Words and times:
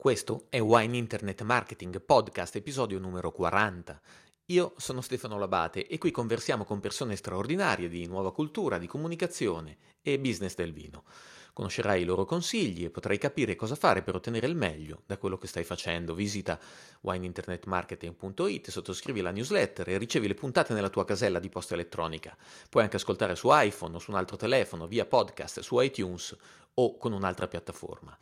Questo 0.00 0.46
è 0.48 0.60
Wine 0.60 0.96
Internet 0.96 1.42
Marketing 1.42 2.00
Podcast, 2.00 2.54
episodio 2.54 3.00
numero 3.00 3.32
40. 3.32 4.00
Io 4.44 4.74
sono 4.76 5.00
Stefano 5.00 5.40
Labate 5.40 5.88
e 5.88 5.98
qui 5.98 6.12
conversiamo 6.12 6.64
con 6.64 6.78
persone 6.78 7.16
straordinarie 7.16 7.88
di 7.88 8.06
nuova 8.06 8.32
cultura, 8.32 8.78
di 8.78 8.86
comunicazione 8.86 9.76
e 10.00 10.20
business 10.20 10.54
del 10.54 10.72
vino. 10.72 11.02
Conoscerai 11.52 12.02
i 12.02 12.04
loro 12.04 12.24
consigli 12.24 12.84
e 12.84 12.90
potrai 12.90 13.18
capire 13.18 13.56
cosa 13.56 13.74
fare 13.74 14.02
per 14.02 14.14
ottenere 14.14 14.46
il 14.46 14.54
meglio 14.54 15.02
da 15.04 15.18
quello 15.18 15.36
che 15.36 15.48
stai 15.48 15.64
facendo. 15.64 16.14
Visita 16.14 16.60
wineinternetmarketing.it, 17.00 18.70
sottoscrivi 18.70 19.20
la 19.20 19.32
newsletter 19.32 19.88
e 19.88 19.98
ricevi 19.98 20.28
le 20.28 20.34
puntate 20.34 20.74
nella 20.74 20.90
tua 20.90 21.04
casella 21.04 21.40
di 21.40 21.48
posta 21.48 21.74
elettronica. 21.74 22.36
Puoi 22.70 22.84
anche 22.84 22.96
ascoltare 22.96 23.34
su 23.34 23.48
iPhone 23.50 23.96
o 23.96 23.98
su 23.98 24.12
un 24.12 24.16
altro 24.16 24.36
telefono, 24.36 24.86
via 24.86 25.06
podcast, 25.06 25.58
su 25.58 25.80
iTunes 25.80 26.36
o 26.74 26.96
con 26.96 27.12
un'altra 27.12 27.48
piattaforma 27.48 28.16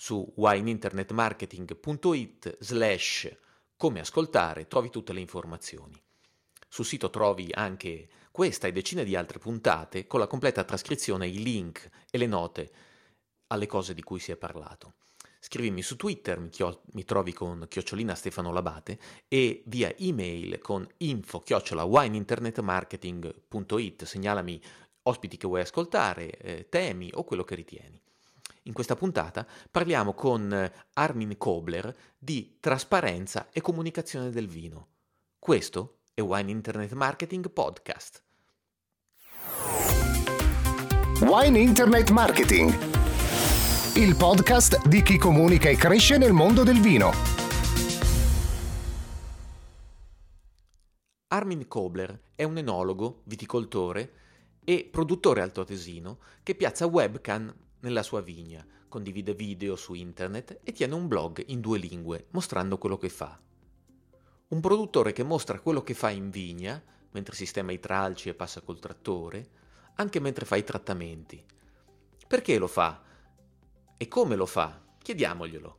su 0.00 0.32
wineinternetmarketing.it 0.34 2.56
slash 2.58 3.36
come 3.76 4.00
ascoltare 4.00 4.66
trovi 4.66 4.88
tutte 4.88 5.12
le 5.12 5.20
informazioni. 5.20 6.02
Sul 6.66 6.86
sito 6.86 7.10
trovi 7.10 7.50
anche 7.52 8.08
questa 8.30 8.66
e 8.66 8.72
decine 8.72 9.04
di 9.04 9.14
altre 9.14 9.38
puntate 9.38 10.06
con 10.06 10.18
la 10.18 10.26
completa 10.26 10.64
trascrizione, 10.64 11.28
i 11.28 11.42
link 11.42 11.86
e 12.10 12.16
le 12.16 12.26
note 12.26 12.72
alle 13.48 13.66
cose 13.66 13.92
di 13.92 14.02
cui 14.02 14.20
si 14.20 14.32
è 14.32 14.36
parlato. 14.36 14.94
Scrivimi 15.38 15.82
su 15.82 15.96
Twitter, 15.96 16.40
mi, 16.40 16.48
chio- 16.48 16.80
mi 16.92 17.04
trovi 17.04 17.34
con 17.34 17.66
chiocciolina 17.68 18.14
Stefano 18.14 18.52
Labate 18.52 18.98
e 19.28 19.64
via 19.66 19.94
email 19.98 20.60
con 20.60 20.88
info 20.96 21.40
chiocciola 21.40 21.84
wineinternetmarketing.it. 21.84 24.04
Segnalami 24.04 24.62
ospiti 25.02 25.36
che 25.36 25.46
vuoi 25.46 25.60
ascoltare, 25.60 26.30
eh, 26.38 26.70
temi 26.70 27.10
o 27.12 27.22
quello 27.22 27.44
che 27.44 27.54
ritieni. 27.54 28.00
In 28.64 28.74
questa 28.74 28.94
puntata 28.94 29.46
parliamo 29.70 30.12
con 30.12 30.52
eh, 30.52 30.72
Armin 30.92 31.38
Kobler 31.38 31.96
di 32.18 32.58
trasparenza 32.60 33.48
e 33.50 33.62
comunicazione 33.62 34.28
del 34.28 34.48
vino. 34.48 34.88
Questo 35.38 36.00
è 36.12 36.20
Wine 36.20 36.50
Internet 36.50 36.92
Marketing 36.92 37.48
Podcast. 37.50 38.22
Wine 41.22 41.58
Internet 41.58 42.10
Marketing, 42.10 42.70
il 43.96 44.14
podcast 44.16 44.86
di 44.86 45.00
chi 45.00 45.16
comunica 45.16 45.70
e 45.70 45.76
cresce 45.76 46.18
nel 46.18 46.32
mondo 46.32 46.62
del 46.62 46.80
vino. 46.80 47.12
Armin 51.28 51.66
Kobler 51.66 52.32
è 52.34 52.42
un 52.42 52.58
enologo, 52.58 53.22
viticoltore 53.24 54.12
e 54.62 54.86
produttore 54.90 55.40
altoatesino 55.40 56.18
che 56.42 56.54
piazza 56.54 56.84
webcam 56.84 57.54
nella 57.80 58.02
sua 58.02 58.20
vigna, 58.20 58.64
condivide 58.88 59.34
video 59.34 59.76
su 59.76 59.94
internet 59.94 60.60
e 60.62 60.72
tiene 60.72 60.94
un 60.94 61.06
blog 61.06 61.42
in 61.46 61.60
due 61.60 61.78
lingue 61.78 62.26
mostrando 62.30 62.78
quello 62.78 62.98
che 62.98 63.08
fa. 63.08 63.38
Un 64.48 64.60
produttore 64.60 65.12
che 65.12 65.22
mostra 65.22 65.60
quello 65.60 65.82
che 65.82 65.94
fa 65.94 66.10
in 66.10 66.30
vigna, 66.30 66.82
mentre 67.12 67.34
sistema 67.34 67.72
i 67.72 67.80
tralci 67.80 68.28
e 68.28 68.34
passa 68.34 68.60
col 68.60 68.80
trattore, 68.80 69.48
anche 69.94 70.20
mentre 70.20 70.44
fa 70.44 70.56
i 70.56 70.64
trattamenti. 70.64 71.44
Perché 72.26 72.58
lo 72.58 72.66
fa? 72.66 73.02
E 73.96 74.08
come 74.08 74.36
lo 74.36 74.46
fa? 74.46 74.80
Chiediamoglielo. 75.02 75.78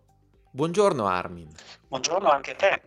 Buongiorno 0.52 1.08
Armin. 1.08 1.50
Buongiorno 1.88 2.30
anche 2.30 2.52
a 2.52 2.56
te. 2.56 2.82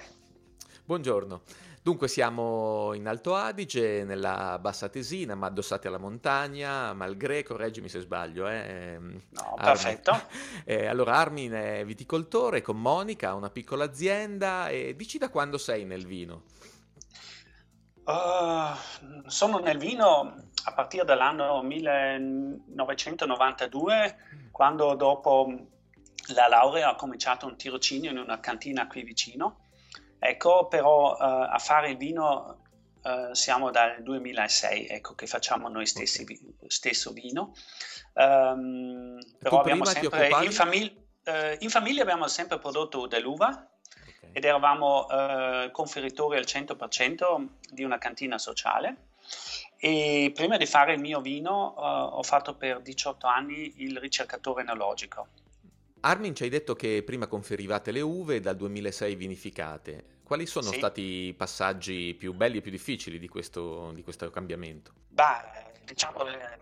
Buongiorno. 0.84 1.43
Dunque 1.85 2.09
siamo 2.09 2.95
in 2.95 3.07
Alto 3.07 3.35
Adige, 3.35 4.05
nella 4.05 4.59
Bassa 4.59 4.89
Tesina, 4.89 5.35
ma 5.35 5.49
addossati 5.49 5.87
alla 5.87 5.99
montagna, 5.99 6.95
Malgré, 6.95 7.43
correggimi 7.43 7.91
se 7.91 8.01
sbaglio. 8.01 8.49
Eh? 8.49 8.55
Ehm, 8.55 9.21
no, 9.29 9.55
Armin. 9.57 9.63
perfetto. 9.63 10.19
Eh, 10.65 10.87
allora 10.87 11.17
Armin 11.17 11.53
è 11.53 11.85
viticoltore 11.85 12.62
con 12.62 12.81
Monica, 12.81 13.29
ha 13.29 13.35
una 13.35 13.51
piccola 13.51 13.85
azienda 13.85 14.69
e 14.69 14.97
dici 14.97 15.19
da 15.19 15.29
quando 15.29 15.59
sei 15.59 15.85
nel 15.85 16.07
vino? 16.07 16.45
Uh, 18.05 18.75
sono 19.27 19.59
nel 19.59 19.77
vino 19.77 20.35
a 20.65 20.73
partire 20.73 21.05
dall'anno 21.05 21.61
1992, 21.61 24.17
quando 24.50 24.94
dopo 24.94 25.53
la 26.34 26.49
laurea 26.49 26.93
ho 26.93 26.94
cominciato 26.94 27.44
un 27.44 27.59
tirocinio 27.59 28.11
in 28.11 28.17
una 28.17 28.41
cantina 28.41 28.87
qui 28.87 29.03
vicino 29.03 29.59
Ecco, 30.27 30.69
però 30.69 31.12
uh, 31.12 31.17
a 31.21 31.59
fare 31.59 31.91
il 31.91 31.99
vino 31.99 32.62
uh, 33.03 33.35
siamo 33.35 33.71
dal 33.71 34.03
2006, 34.03 34.87
ecco, 34.89 35.15
che 35.15 35.27
facciamo 35.27 35.69
noi 35.69 35.85
stessi 35.85 36.23
okay. 36.23 36.39
vi- 36.41 36.55
stesso 36.69 37.12
vino. 37.12 37.53
Um, 38.15 39.19
però 39.39 39.61
abbiamo 39.61 39.85
sempre, 39.85 40.29
in, 40.43 40.51
famig- 40.51 40.97
uh, 41.27 41.57
in, 41.59 41.69
famiglia 41.69 42.01
abbiamo 42.01 42.27
sempre 42.27 42.59
prodotto 42.59 43.07
dell'uva 43.07 43.49
okay. 43.49 44.31
ed 44.33 44.47
eravamo 44.47 45.09
conferitori 45.73 46.39
al 46.39 46.45
100% 46.45 47.47
di 47.71 47.85
una 47.85 47.99
cantina 47.99 48.39
sociale. 48.39 49.09
E 49.77 50.33
prima 50.35 50.56
di 50.56 50.65
fare 50.65 50.95
il 50.95 51.01
mio 51.01 51.21
vino 51.21 51.53
ho 51.53 52.23
fatto 52.23 52.56
per 52.56 52.81
18 52.81 53.27
anni 53.27 53.75
il 53.83 53.99
ricercatore 53.99 54.62
enologico. 54.62 55.27
Armin 56.01 56.35
ci 56.35 56.45
hai 56.45 56.49
detto 56.49 56.75
che 56.75 57.03
prima 57.05 57.27
conferivate 57.27 57.91
le 57.91 58.01
uve 58.01 58.37
e 58.37 58.41
dal 58.41 58.56
2006 58.56 59.15
vinificate. 59.17 60.13
Quali 60.25 60.47
sono 60.47 60.71
sì. 60.71 60.79
stati 60.79 61.03
i 61.03 61.35
passaggi 61.35 62.15
più 62.19 62.33
belli 62.33 62.57
e 62.57 62.61
più 62.62 62.71
difficili 62.71 63.19
di 63.19 63.29
questo, 63.29 63.93
di 63.93 64.03
questo 64.03 64.31
cambiamento? 64.31 64.93
Beh, 65.09 65.83
diciamo, 65.85 66.27
eh, 66.27 66.59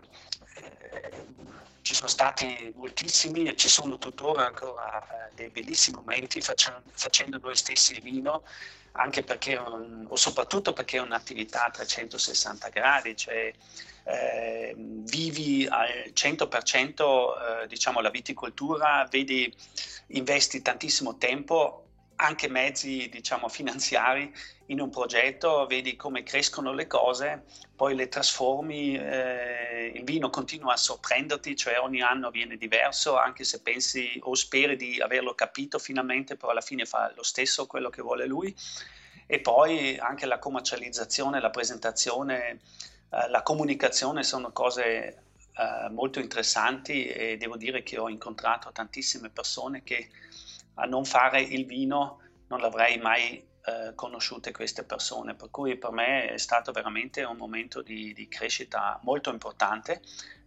eh, 0.55 1.11
ci 1.81 1.95
sono 1.95 2.09
stati 2.09 2.73
moltissimi 2.75 3.45
e 3.45 3.55
ci 3.55 3.69
sono 3.69 3.97
tuttora 3.97 4.47
ancora 4.47 5.01
eh, 5.01 5.31
dei 5.35 5.47
bellissimi 5.47 5.95
momenti 5.95 6.41
facendo, 6.41 6.81
facendo 6.91 7.39
noi 7.41 7.55
stessi 7.55 7.93
il 7.93 8.01
vino, 8.01 8.43
anche 8.91 9.23
perché, 9.23 9.57
o 9.57 10.15
soprattutto 10.17 10.73
perché 10.73 10.97
è 10.97 11.01
un'attività 11.01 11.65
a 11.65 11.71
360 11.71 12.67
gradi, 12.67 13.15
cioè 13.15 13.53
eh, 14.03 14.75
vivi 14.77 15.65
al 15.69 16.11
100% 16.13 17.63
eh, 17.63 17.67
diciamo 17.67 18.01
la 18.01 18.09
viticoltura, 18.09 19.07
vedi, 19.09 19.51
investi 20.07 20.61
tantissimo 20.61 21.17
tempo 21.17 21.82
anche 22.23 22.47
mezzi 22.47 23.09
diciamo 23.09 23.49
finanziari 23.49 24.33
in 24.67 24.79
un 24.79 24.89
progetto, 24.89 25.65
vedi 25.65 25.95
come 25.97 26.23
crescono 26.23 26.73
le 26.73 26.87
cose, 26.87 27.43
poi 27.75 27.95
le 27.95 28.07
trasformi, 28.07 28.95
eh, 28.95 29.91
il 29.93 30.03
vino 30.03 30.29
continua 30.29 30.73
a 30.73 30.77
sorprenderti, 30.77 31.55
cioè 31.55 31.79
ogni 31.79 32.01
anno 32.01 32.31
viene 32.31 32.55
diverso, 32.55 33.17
anche 33.17 33.43
se 33.43 33.61
pensi 33.61 34.17
o 34.23 34.33
speri 34.35 34.77
di 34.77 35.01
averlo 35.01 35.35
capito 35.35 35.79
finalmente, 35.79 36.37
però 36.37 36.51
alla 36.51 36.61
fine 36.61 36.85
fa 36.85 37.11
lo 37.13 37.23
stesso 37.23 37.67
quello 37.67 37.89
che 37.89 38.01
vuole 38.01 38.25
lui. 38.25 38.55
E 39.27 39.39
poi 39.39 39.97
anche 39.97 40.25
la 40.25 40.39
commercializzazione, 40.39 41.41
la 41.41 41.49
presentazione, 41.49 42.61
eh, 43.09 43.29
la 43.29 43.41
comunicazione 43.43 44.23
sono 44.23 44.51
cose 44.51 45.23
eh, 45.55 45.89
molto 45.89 46.19
interessanti 46.19 47.05
e 47.05 47.37
devo 47.37 47.57
dire 47.57 47.83
che 47.83 47.99
ho 47.99 48.09
incontrato 48.09 48.71
tantissime 48.71 49.29
persone 49.29 49.83
che 49.83 50.09
a 50.75 50.85
non 50.85 51.05
fare 51.05 51.41
il 51.41 51.65
vino 51.65 52.19
non 52.47 52.59
l'avrei 52.59 52.97
mai 52.97 53.45
eh, 53.65 53.93
conosciute 53.95 54.51
queste 54.51 54.83
persone, 54.83 55.35
per 55.35 55.49
cui 55.49 55.77
per 55.77 55.91
me 55.91 56.27
è 56.29 56.37
stato 56.37 56.71
veramente 56.71 57.23
un 57.23 57.37
momento 57.37 57.81
di, 57.81 58.13
di 58.13 58.27
crescita 58.27 58.99
molto 59.03 59.31
importante, 59.31 60.01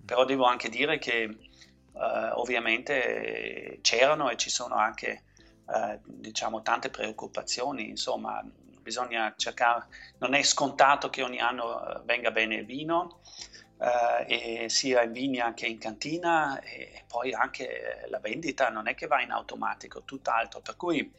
però 0.05 0.25
devo 0.25 0.45
anche 0.45 0.69
dire 0.69 0.99
che 0.99 1.23
eh, 1.23 2.31
ovviamente 2.35 3.79
c'erano 3.81 4.29
e 4.29 4.37
ci 4.37 4.51
sono 4.51 4.75
anche 4.75 5.25
eh, 5.67 5.99
diciamo 6.05 6.63
tante 6.63 6.91
preoccupazioni, 6.91 7.89
insomma 7.89 8.45
bisogna 8.81 9.35
cercare, 9.37 9.87
non 10.19 10.35
è 10.35 10.43
scontato 10.43 11.11
che 11.11 11.23
ogni 11.23 11.41
anno 11.41 11.85
eh, 11.89 12.01
venga 12.05 12.31
bene 12.31 12.57
il 12.57 12.67
vino, 12.67 13.21
eh, 13.79 14.67
sia 14.69 15.03
in 15.03 15.13
vigna 15.13 15.55
che 15.55 15.67
in 15.67 15.79
cantina 15.79 16.61
e 16.61 17.05
poi 17.07 17.33
anche 17.33 18.07
la 18.09 18.19
vendita 18.19 18.71
non 18.71 18.89
è 18.89 18.95
che 18.95 19.07
va 19.07 19.21
in 19.21 19.31
automatico, 19.31 20.05
tutt'altro. 20.05 20.61
Per 20.61 20.77
cui 20.77 21.13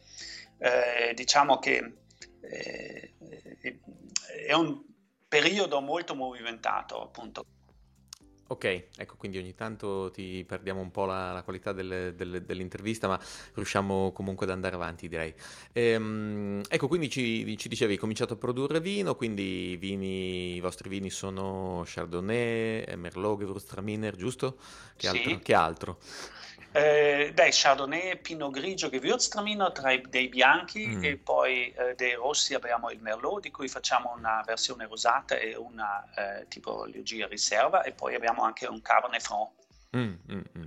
eh, 0.58 1.12
diciamo 1.14 1.58
che 1.58 1.98
eh, 2.40 3.14
è 4.46 4.52
un 4.52 4.82
periodo 5.26 5.80
molto 5.80 6.14
movimentato 6.14 7.02
appunto. 7.02 7.44
Ok, 8.50 8.64
ecco, 8.96 9.16
quindi 9.18 9.36
ogni 9.36 9.54
tanto 9.54 10.10
ti 10.10 10.42
perdiamo 10.46 10.80
un 10.80 10.90
po' 10.90 11.04
la, 11.04 11.32
la 11.32 11.42
qualità 11.42 11.72
del, 11.72 12.14
del, 12.16 12.42
dell'intervista, 12.46 13.06
ma 13.06 13.20
riusciamo 13.52 14.10
comunque 14.12 14.46
ad 14.46 14.52
andare 14.52 14.74
avanti, 14.74 15.06
direi. 15.06 15.34
Ehm, 15.72 16.62
ecco, 16.66 16.88
quindi 16.88 17.10
ci, 17.10 17.58
ci, 17.58 17.68
dicevi, 17.68 17.92
hai 17.92 17.98
cominciato 17.98 18.32
a 18.32 18.36
produrre 18.36 18.80
vino, 18.80 19.16
quindi 19.16 19.72
i, 19.72 19.76
vini, 19.76 20.54
i 20.54 20.60
vostri 20.60 20.88
vini 20.88 21.10
sono 21.10 21.82
Chardonnay, 21.84 22.96
Merlot, 22.96 23.38
Gewürztraminer, 23.38 24.16
giusto? 24.16 24.56
Che 24.96 25.08
altro? 25.08 25.30
Sì. 25.30 25.38
Che 25.42 25.54
altro? 25.54 25.98
Eh, 26.72 27.32
beh, 27.34 27.48
Chardonnay, 27.50 28.16
Pinot 28.18 28.52
Grigio, 28.52 28.90
Gewürztraminer 28.90 29.72
tra 29.72 29.92
i, 29.92 30.02
dei 30.08 30.28
bianchi 30.28 30.86
mm. 30.86 31.04
e 31.04 31.16
poi 31.16 31.72
eh, 31.72 31.94
dei 31.96 32.14
rossi 32.14 32.54
abbiamo 32.54 32.90
il 32.90 33.00
Merlot 33.00 33.40
di 33.40 33.50
cui 33.50 33.68
facciamo 33.68 34.12
una 34.14 34.42
versione 34.44 34.86
rosata 34.86 35.36
e 35.36 35.56
una 35.56 36.04
eh, 36.14 36.46
tipologia 36.48 37.26
riserva 37.26 37.82
e 37.82 37.92
poi 37.92 38.14
abbiamo 38.14 38.42
anche 38.42 38.66
un 38.66 38.82
Cabernet 38.82 39.22
Franc. 39.22 39.50
Mm, 39.96 40.14
mm, 40.30 40.40
mm. 40.58 40.64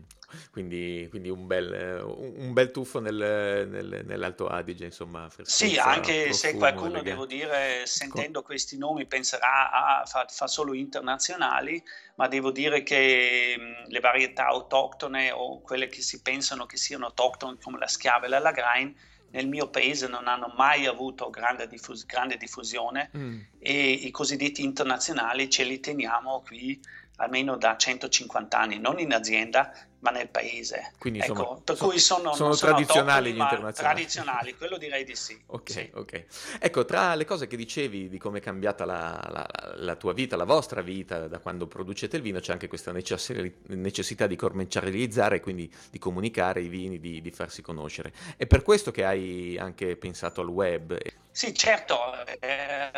Quindi, 0.52 1.08
quindi 1.10 1.30
un, 1.30 1.48
bel, 1.48 2.02
un, 2.04 2.54
bel, 2.54 2.72
tuffo 2.72 3.00
nel, 3.00 3.68
nel, 3.70 4.04
nell'Alto 4.06 4.48
Adige, 4.48 4.86
insomma. 4.86 5.30
Sì, 5.42 5.78
anche 5.78 6.14
profumo, 6.14 6.34
se 6.34 6.54
qualcuno, 6.56 6.86
elegante. 6.88 7.10
devo 7.10 7.26
dire, 7.26 7.86
sentendo 7.86 8.42
questi 8.42 8.78
nomi 8.78 9.06
penserà 9.06 9.72
a 9.72 10.06
fa, 10.06 10.26
fa, 10.30 10.48
solo 10.48 10.74
internazionali, 10.74 11.82
ma 12.16 12.28
devo 12.28 12.52
dire 12.52 12.84
che 12.84 13.56
mh, 13.58 13.92
le 13.92 14.00
varietà 14.00 14.48
autoctone 14.48 15.32
o 15.32 15.62
quelle 15.62 15.88
che 15.88 16.02
si 16.02 16.22
pensano 16.22 16.66
che 16.66 16.78
siano 16.78 17.06
autoctone 17.06 17.58
come 17.62 17.78
la 17.78 17.88
schiava 17.88 18.26
e 18.26 18.30
la 18.30 18.40
lagrain, 18.40 18.96
nel 19.32 19.48
mio 19.48 19.70
paese 19.70 20.08
non 20.08 20.28
hanno 20.28 20.54
mai 20.58 20.86
avuto 20.86 21.30
grande, 21.30 21.68
diffus- 21.68 22.06
grande 22.06 22.38
diffusione 22.38 23.10
mm. 23.16 23.40
e 23.60 23.92
i 23.92 24.12
cosiddetti 24.12 24.64
internazionali 24.64 25.50
ce 25.50 25.64
li 25.64 25.80
teniamo 25.80 26.42
qui 26.42 26.80
almeno 27.18 27.56
da 27.58 27.78
150 27.78 28.58
anni, 28.58 28.80
non 28.80 29.00
in 29.00 29.14
azienda, 29.14 29.72
ma 30.02 30.10
nel 30.10 30.28
paese. 30.28 30.94
Quindi 30.98 31.20
ecco, 31.20 31.32
insomma, 31.32 31.60
per 31.64 31.78
cui 31.78 32.00
sono, 32.00 32.34
sono 32.34 32.56
tradizionali 32.56 33.30
autoctoni, 33.30 33.32
gli 33.32 33.40
internazionali. 33.40 33.74
Tradizionali, 33.74 34.56
quello 34.56 34.78
direi 34.78 35.04
di 35.04 35.16
sì. 35.16 35.40
ok, 35.46 35.70
sì. 35.70 35.90
ok. 35.94 36.26
Ecco, 36.60 36.86
tra 36.86 37.14
le 37.16 37.26
cose 37.26 37.48
che 37.48 37.56
dicevi 37.56 38.10
di 38.10 38.18
come 38.18 38.40
è 38.40 38.42
cambiata 38.42 38.86
la, 38.86 39.28
la, 39.32 39.48
la, 39.76 39.96
tua 39.96 40.14
vita, 40.14 40.36
la 40.36 40.44
vostra 40.44 40.82
vita 40.82 41.28
da 41.28 41.40
quando 41.40 41.68
producete 41.68 42.16
il 42.16 42.24
vino, 42.24 42.40
c'è 42.40 42.52
anche 42.52 42.68
questa 42.68 42.92
necessità 42.92 44.28
di 44.28 44.36
commercializzare, 44.36 45.40
quindi 45.40 45.72
di 45.90 46.00
comunicare 46.00 46.62
i 46.62 46.68
vini, 46.68 47.00
di, 47.00 47.22
di 47.22 47.32
farsi 47.32 47.62
conoscere. 47.62 48.12
È 48.36 48.48
per 48.48 48.64
questo 48.64 48.92
che 48.92 49.06
hai 49.06 49.58
anche 49.60 49.96
pensato 49.98 50.42
al 50.42 50.48
web. 50.48 50.98
Sì, 51.30 51.54
certo. 51.54 51.98
Eh, 52.40 52.90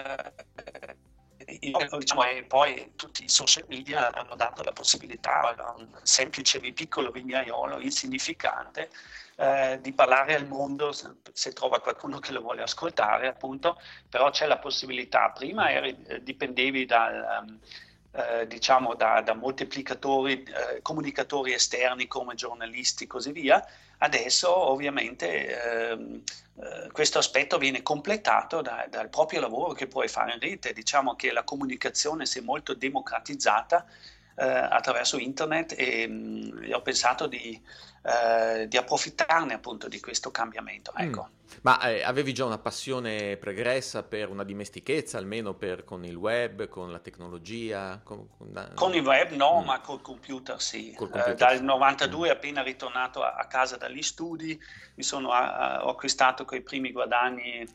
diciamo, 1.46 2.24
e 2.26 2.44
poi 2.44 2.94
tutti 2.96 3.24
i 3.24 3.30
social 3.30 3.66
media 3.68 4.12
hanno 4.12 4.36
dato 4.36 4.64
la 4.64 4.72
possibilità 4.72 5.56
a 5.56 5.74
un 5.78 5.88
semplice 6.04 6.60
piccolo 6.60 7.12
vignaiolo 7.12 7.80
insignificante 7.80 8.90
eh, 9.36 9.80
di 9.82 9.94
parlare 9.94 10.36
al 10.36 10.48
mondo 10.48 10.92
se, 10.92 11.10
se, 11.32 11.54
trova 11.54 11.80
qualcuno 11.80 12.20
che 12.20 12.32
lo 12.32 12.42
vuole 12.42 12.62
ascoltare, 12.62 13.28
appunto, 13.28 13.80
però 14.10 14.30
c'è 14.30 14.46
la 14.46 14.60
possibilità. 14.60 15.32
Prima 15.32 15.72
eri, 15.72 15.98
eh, 16.08 16.22
dipendevi 16.22 16.86
dal, 16.86 17.42
um, 17.42 17.60
eh, 18.14 18.48
diciamo 18.48 18.94
da, 18.94 19.22
da 19.22 19.34
moltiplicatori, 19.34 20.44
eh, 20.44 20.82
comunicatori 20.82 21.54
esterni 21.54 22.08
come 22.08 22.36
giornalisti 22.36 23.06
e 23.06 23.08
così 23.08 23.32
via, 23.32 23.66
adesso 23.98 24.56
ovviamente 24.56 25.90
ehm, 25.90 26.22
eh, 26.56 26.92
questo 26.92 27.18
aspetto 27.18 27.58
viene 27.58 27.82
completato 27.82 28.62
da, 28.62 28.86
dal 28.90 29.10
proprio 29.10 29.40
lavoro 29.40 29.74
che 29.74 29.88
puoi 29.88 30.08
fare 30.08 30.34
in 30.34 30.40
rete. 30.40 30.74
Diciamo 30.74 31.16
che 31.16 31.32
la 31.32 31.44
comunicazione 31.44 32.26
si 32.28 32.40
è 32.40 32.42
molto 32.42 32.76
democratizzata 32.76 33.86
eh, 34.36 34.46
attraverso 34.46 35.18
internet 35.18 35.76
e 35.78 36.08
mh, 36.08 36.14
mm, 36.14 36.74
ho 36.74 36.82
pensato 36.82 37.28
di, 37.28 37.60
eh, 38.04 38.68
di, 38.68 38.78
approfittarne 38.78 39.54
appunto 39.54 39.88
di 39.88 40.00
questo 40.00 40.32
cambiamento. 40.32 40.92
Mm. 40.92 41.06
Ecco. 41.06 41.30
Mm. 41.30 41.58
Ma 41.62 41.80
eh, 41.82 42.04
avevi 42.04 42.34
già 42.34 42.46
una 42.46 42.58
passione 42.58 43.38
pregressa 43.38 44.04
per 44.04 44.30
una 44.30 44.44
dimestichezza, 44.44 45.18
almeno 45.18 45.54
per, 45.54 45.84
con 45.84 46.04
il 46.04 46.16
web, 46.16 46.68
con 46.68 46.92
la 46.92 47.00
tecnologia? 47.00 48.02
Con, 48.04 48.28
con, 48.38 48.72
con 48.74 48.96
il 48.96 49.06
web 49.06 49.32
no, 49.34 49.62
mm. 49.62 49.66
ma 49.66 49.80
col 49.80 50.02
computer 50.02 50.60
sì. 50.60 50.94
Col 50.98 51.10
computer, 51.10 51.34
eh, 51.34 51.36
dal 51.36 51.64
92, 51.64 52.28
mm. 52.28 52.32
appena 52.32 52.64
ritornato 52.64 53.22
a, 53.22 53.36
a, 53.36 53.46
casa 53.46 53.78
dagli 53.78 54.02
studi, 54.02 54.60
mi 54.96 55.04
sono, 55.04 55.32
a, 55.32 55.86
ho 55.86 55.90
acquistato 55.90 56.44
quei 56.46 56.62
primi 56.62 56.92
guadagni 56.92 57.68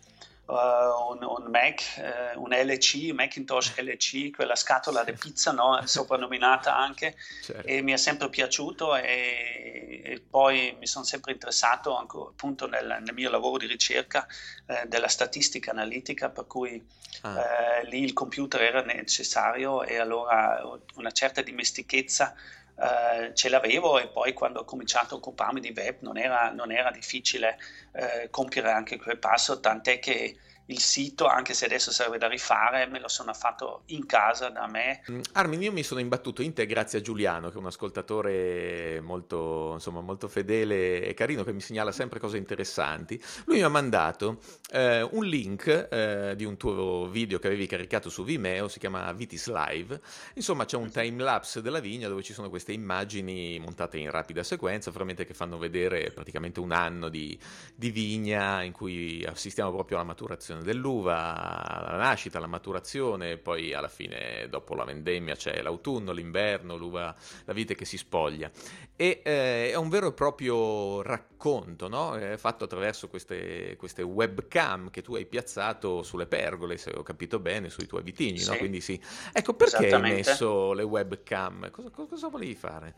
uh, 0.48 1.10
un, 1.10 1.22
un, 1.22 1.50
Mac, 1.50 1.82
uh, 1.98 2.42
un 2.42 2.50
LC, 2.50 3.12
Macintosh 3.12 3.78
LC, 3.78 4.34
quella 4.34 4.56
scatola 4.56 5.04
di 5.04 5.12
pizza, 5.12 5.52
no? 5.52 5.80
soprannominata 5.86 6.76
anche, 6.76 7.16
certo. 7.42 7.66
e 7.66 7.82
mi 7.82 7.92
è 7.92 7.96
sempre 7.96 8.28
piaciuto 8.28 8.96
e, 8.96 10.00
e 10.04 10.22
poi 10.28 10.74
mi 10.78 10.86
sono 10.86 11.04
sempre 11.04 11.32
interessato 11.32 11.96
anche, 11.96 12.16
appunto 12.16 12.66
nel, 12.66 12.98
nel, 13.04 13.14
mio 13.14 13.30
lavoro 13.30 13.58
di 13.58 13.66
ricerca 13.66 14.26
eh, 14.66 14.86
della 14.86 15.08
statistica 15.08 15.70
analitica, 15.70 16.30
per 16.30 16.46
cui 16.46 16.82
ah. 17.22 17.38
eh, 17.38 17.84
lì 17.86 18.02
il 18.02 18.12
computer 18.12 18.62
era 18.62 18.82
necessario 18.82 19.82
e 19.82 19.98
allora 19.98 20.62
una 20.94 21.10
certa 21.10 21.42
dimestichezza 21.42 22.34
Uh, 22.78 23.32
ce 23.32 23.48
l'avevo 23.48 23.98
e 23.98 24.06
poi 24.06 24.32
quando 24.32 24.60
ho 24.60 24.64
cominciato 24.64 25.14
a 25.14 25.16
occuparmi 25.19 25.58
di 25.58 25.72
web 25.76 25.96
non 25.98 26.16
era, 26.16 26.50
non 26.52 26.70
era 26.70 26.92
difficile 26.92 27.58
uh, 27.90 28.30
compiere 28.30 28.70
anche 28.70 28.98
quel 28.98 29.19
passo, 29.19 29.58
tant'è 29.58 29.98
che 29.98 30.36
il 30.70 30.80
sito, 30.80 31.26
anche 31.26 31.54
se 31.54 31.64
adesso 31.64 31.90
serve 31.90 32.18
da 32.18 32.28
rifare, 32.28 32.86
me 32.86 33.00
lo 33.00 33.08
sono 33.08 33.32
fatto 33.32 33.82
in 33.86 34.04
casa 34.04 34.48
da 34.50 34.66
me. 34.66 35.02
Mm, 35.10 35.20
Armin, 35.32 35.62
io 35.62 35.72
mi 35.72 35.82
sono 35.82 36.00
imbattuto 36.00 36.42
in 36.42 36.52
te 36.52 36.66
grazie 36.66 36.98
a 36.98 37.02
Giuliano, 37.02 37.48
che 37.48 37.54
è 37.54 37.58
un 37.58 37.66
ascoltatore 37.66 39.00
molto, 39.00 39.70
insomma, 39.74 40.00
molto 40.00 40.28
fedele 40.28 41.02
e 41.04 41.14
carino, 41.14 41.42
che 41.42 41.52
mi 41.52 41.60
segnala 41.60 41.90
sempre 41.90 42.20
cose 42.20 42.36
interessanti. 42.36 43.20
Lui 43.46 43.56
mi 43.56 43.62
ha 43.62 43.68
mandato 43.68 44.40
eh, 44.70 45.02
un 45.02 45.24
link 45.24 45.88
eh, 45.90 46.34
di 46.36 46.44
un 46.44 46.56
tuo 46.58 47.08
video 47.08 47.38
che 47.38 47.46
avevi 47.46 47.66
caricato 47.66 48.10
su 48.10 48.22
Vimeo, 48.22 48.68
si 48.68 48.78
chiama 48.78 49.10
Vitis 49.12 49.48
Live. 49.48 50.00
Insomma, 50.34 50.66
c'è 50.66 50.76
un 50.76 50.90
time 50.90 51.22
lapse 51.22 51.62
della 51.62 51.80
vigna 51.80 52.08
dove 52.08 52.22
ci 52.22 52.34
sono 52.34 52.50
queste 52.50 52.72
immagini 52.72 53.58
montate 53.58 53.96
in 53.96 54.10
rapida 54.10 54.42
sequenza, 54.42 54.90
veramente 54.90 55.24
che 55.24 55.32
fanno 55.32 55.56
vedere 55.56 56.10
praticamente 56.10 56.60
un 56.60 56.72
anno 56.72 57.08
di, 57.08 57.38
di 57.74 57.90
vigna 57.90 58.62
in 58.62 58.72
cui 58.72 59.24
assistiamo 59.24 59.70
proprio 59.72 59.96
alla 59.96 60.06
maturazione 60.06 60.56
produzione 60.58 60.62
dell'uva, 60.62 61.87
la 61.88 61.96
nascita, 61.96 62.38
la 62.38 62.46
maturazione, 62.46 63.37
poi 63.37 63.72
alla 63.72 63.88
fine 63.88 64.46
dopo 64.49 64.75
la 64.75 64.84
vendemmia 64.84 65.34
c'è 65.34 65.62
l'autunno, 65.62 66.12
l'inverno, 66.12 66.76
l'uva, 66.76 67.14
la 67.44 67.52
vite 67.52 67.75
che 67.75 67.84
si 67.84 67.96
spoglia. 67.96 68.50
E 68.96 69.20
eh, 69.25 69.70
è 69.70 69.76
un 69.76 69.88
vero 69.88 70.08
e 70.08 70.12
proprio 70.12 71.02
racconto, 71.02 71.88
no? 71.88 72.14
È 72.16 72.37
fatto 72.37 72.64
attraverso 72.64 73.08
queste, 73.08 73.76
queste, 73.76 74.02
webcam 74.02 74.90
che 74.90 75.02
tu 75.02 75.14
hai 75.14 75.26
piazzato 75.26 76.02
sulle 76.02 76.26
pergole, 76.26 76.76
se 76.76 76.93
ho 76.94 77.02
capito 77.02 77.38
bene, 77.38 77.70
sui 77.70 77.87
tuoi 77.87 78.02
vitigni, 78.02 78.38
sì. 78.38 78.50
no? 78.50 78.56
Quindi 78.56 78.81
sì. 78.81 79.00
Ecco, 79.32 79.54
perché 79.54 79.93
hai 79.93 80.00
messo 80.00 80.72
le 80.72 80.82
webcam? 80.82 81.70
Cosa, 81.70 81.90
cosa 81.90 82.28
volevi 82.28 82.54
fare? 82.54 82.94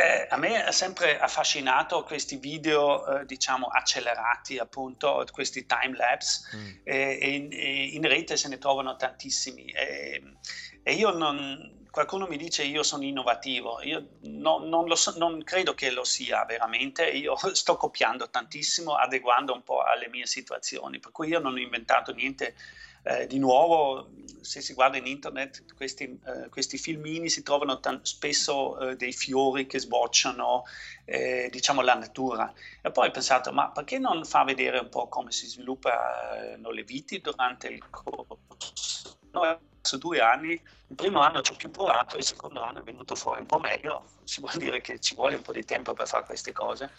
Eh, 0.00 0.26
a 0.30 0.36
me 0.38 0.64
ha 0.64 0.72
sempre 0.72 1.18
affascinato 1.18 2.02
questi 2.04 2.36
video, 2.36 3.20
eh, 3.20 3.26
diciamo, 3.26 3.66
accelerati, 3.66 4.56
appunto, 4.56 5.26
questi 5.30 5.66
time 5.66 5.94
lapse, 5.94 6.56
mm. 6.56 6.68
e, 6.84 7.18
e, 7.20 7.30
in, 7.34 7.52
e, 7.52 7.84
in, 7.92 8.02
rete 8.02 8.38
se 8.38 8.48
ne 8.48 8.56
trovano 8.56 8.96
tantissimi. 8.96 9.66
E, 9.66 10.22
e, 10.82 10.92
io 10.94 11.10
non, 11.10 11.79
qualcuno 11.90 12.26
mi 12.26 12.36
dice 12.36 12.62
io 12.62 12.82
sono 12.82 13.04
innovativo, 13.04 13.80
io 13.82 14.16
no, 14.22 14.58
non, 14.58 14.96
so, 14.96 15.14
non, 15.16 15.42
credo 15.42 15.74
che 15.74 15.90
lo 15.90 16.04
sia 16.04 16.44
veramente, 16.44 17.08
io 17.08 17.34
sto 17.52 17.76
copiando 17.76 18.30
tantissimo, 18.30 18.94
adeguando 18.94 19.52
un 19.52 19.62
po' 19.62 19.82
alle 19.82 20.08
mie 20.08 20.26
situazioni, 20.26 20.98
per 20.98 21.10
cui 21.10 21.28
io 21.28 21.40
non 21.40 21.54
ho 21.54 21.58
inventato 21.58 22.12
niente 22.12 22.54
eh, 23.02 23.26
di 23.26 23.38
nuovo, 23.38 24.10
se 24.40 24.60
si 24.60 24.74
guarda 24.74 24.98
in 24.98 25.06
internet, 25.06 25.64
questi, 25.74 26.04
eh, 26.04 26.48
questi 26.48 26.76
filmini 26.76 27.28
si 27.28 27.42
trovano 27.42 27.80
t- 27.80 28.00
spesso 28.02 28.78
eh, 28.78 28.96
dei 28.96 29.12
fiori 29.12 29.66
che 29.66 29.78
sbocciano, 29.78 30.64
eh, 31.04 31.48
diciamo, 31.50 31.80
la 31.80 31.94
natura. 31.94 32.52
E 32.82 32.90
poi 32.90 33.08
ho 33.08 33.10
pensato, 33.10 33.52
ma 33.52 33.70
perché 33.70 33.98
non 33.98 34.24
fa 34.24 34.44
vedere 34.44 34.78
un 34.78 34.88
po' 34.90 35.08
come 35.08 35.32
si 35.32 35.46
sviluppano 35.46 36.70
le 36.70 36.82
viti 36.82 37.20
durante 37.20 37.68
il 37.68 37.88
corso? 37.88 39.19
Su 39.82 39.96
due 39.98 40.20
anni, 40.20 40.52
il 40.52 40.96
primo 40.96 41.20
anno 41.20 41.40
ci 41.40 41.52
ho 41.52 41.56
più 41.56 41.70
provato, 41.70 42.16
il 42.16 42.24
secondo 42.24 42.62
anno 42.62 42.80
è 42.80 42.82
venuto 42.82 43.14
fuori 43.14 43.40
un 43.40 43.46
po' 43.46 43.58
meglio, 43.58 44.04
si 44.24 44.40
vuol 44.40 44.56
dire 44.56 44.80
che 44.80 44.98
ci 44.98 45.14
vuole 45.14 45.36
un 45.36 45.42
po' 45.42 45.52
di 45.52 45.64
tempo 45.64 45.94
per 45.94 46.06
fare 46.06 46.24
queste 46.24 46.52
cose 46.52 46.90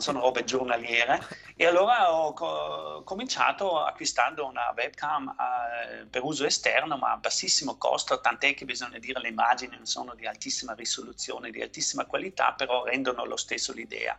sono 0.00 0.20
robe 0.20 0.44
giornaliere. 0.44 1.20
E 1.56 1.66
allora 1.66 2.12
ho 2.12 2.32
co- 2.32 3.02
cominciato 3.04 3.78
acquistando 3.80 4.44
una 4.44 4.74
webcam 4.76 5.36
eh, 5.38 6.04
per 6.06 6.24
uso 6.24 6.44
esterno, 6.44 6.96
ma 6.96 7.12
a 7.12 7.16
bassissimo 7.16 7.76
costo, 7.76 8.20
tant'è 8.20 8.54
che 8.54 8.64
bisogna 8.64 8.98
dire 8.98 9.20
le 9.20 9.28
immagini 9.28 9.76
non 9.76 9.86
sono 9.86 10.16
di 10.16 10.26
altissima 10.26 10.74
risoluzione, 10.74 11.52
di 11.52 11.62
altissima 11.62 12.06
qualità, 12.06 12.54
però 12.54 12.82
rendono 12.82 13.24
lo 13.24 13.36
stesso 13.36 13.72
l'idea. 13.72 14.18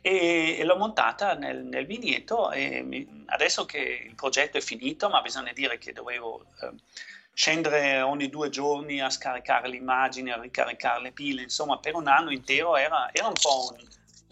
E, 0.00 0.56
e 0.58 0.64
l'ho 0.64 0.76
montata 0.76 1.34
nel, 1.34 1.64
nel 1.64 1.84
vigneto 1.84 2.50
e 2.50 2.80
mi, 2.82 3.24
adesso 3.26 3.66
che 3.66 4.04
il 4.06 4.14
progetto 4.14 4.56
è 4.56 4.62
finito, 4.62 5.10
ma 5.10 5.20
bisogna 5.20 5.52
dire 5.52 5.76
che 5.76 5.92
dovevo... 5.92 6.46
Eh, 6.62 6.70
scendere 7.32 8.02
ogni 8.02 8.28
due 8.28 8.50
giorni 8.50 9.00
a 9.00 9.08
scaricare 9.08 9.68
le 9.68 9.76
immagini, 9.76 10.30
a 10.30 10.38
ricaricare 10.38 11.00
le 11.00 11.12
pile, 11.12 11.40
insomma 11.40 11.78
per 11.78 11.94
un 11.94 12.06
anno 12.06 12.30
intero 12.30 12.76
era, 12.76 13.08
era 13.12 13.28
un 13.28 13.34
po' 13.40 13.70
un, 13.70 13.78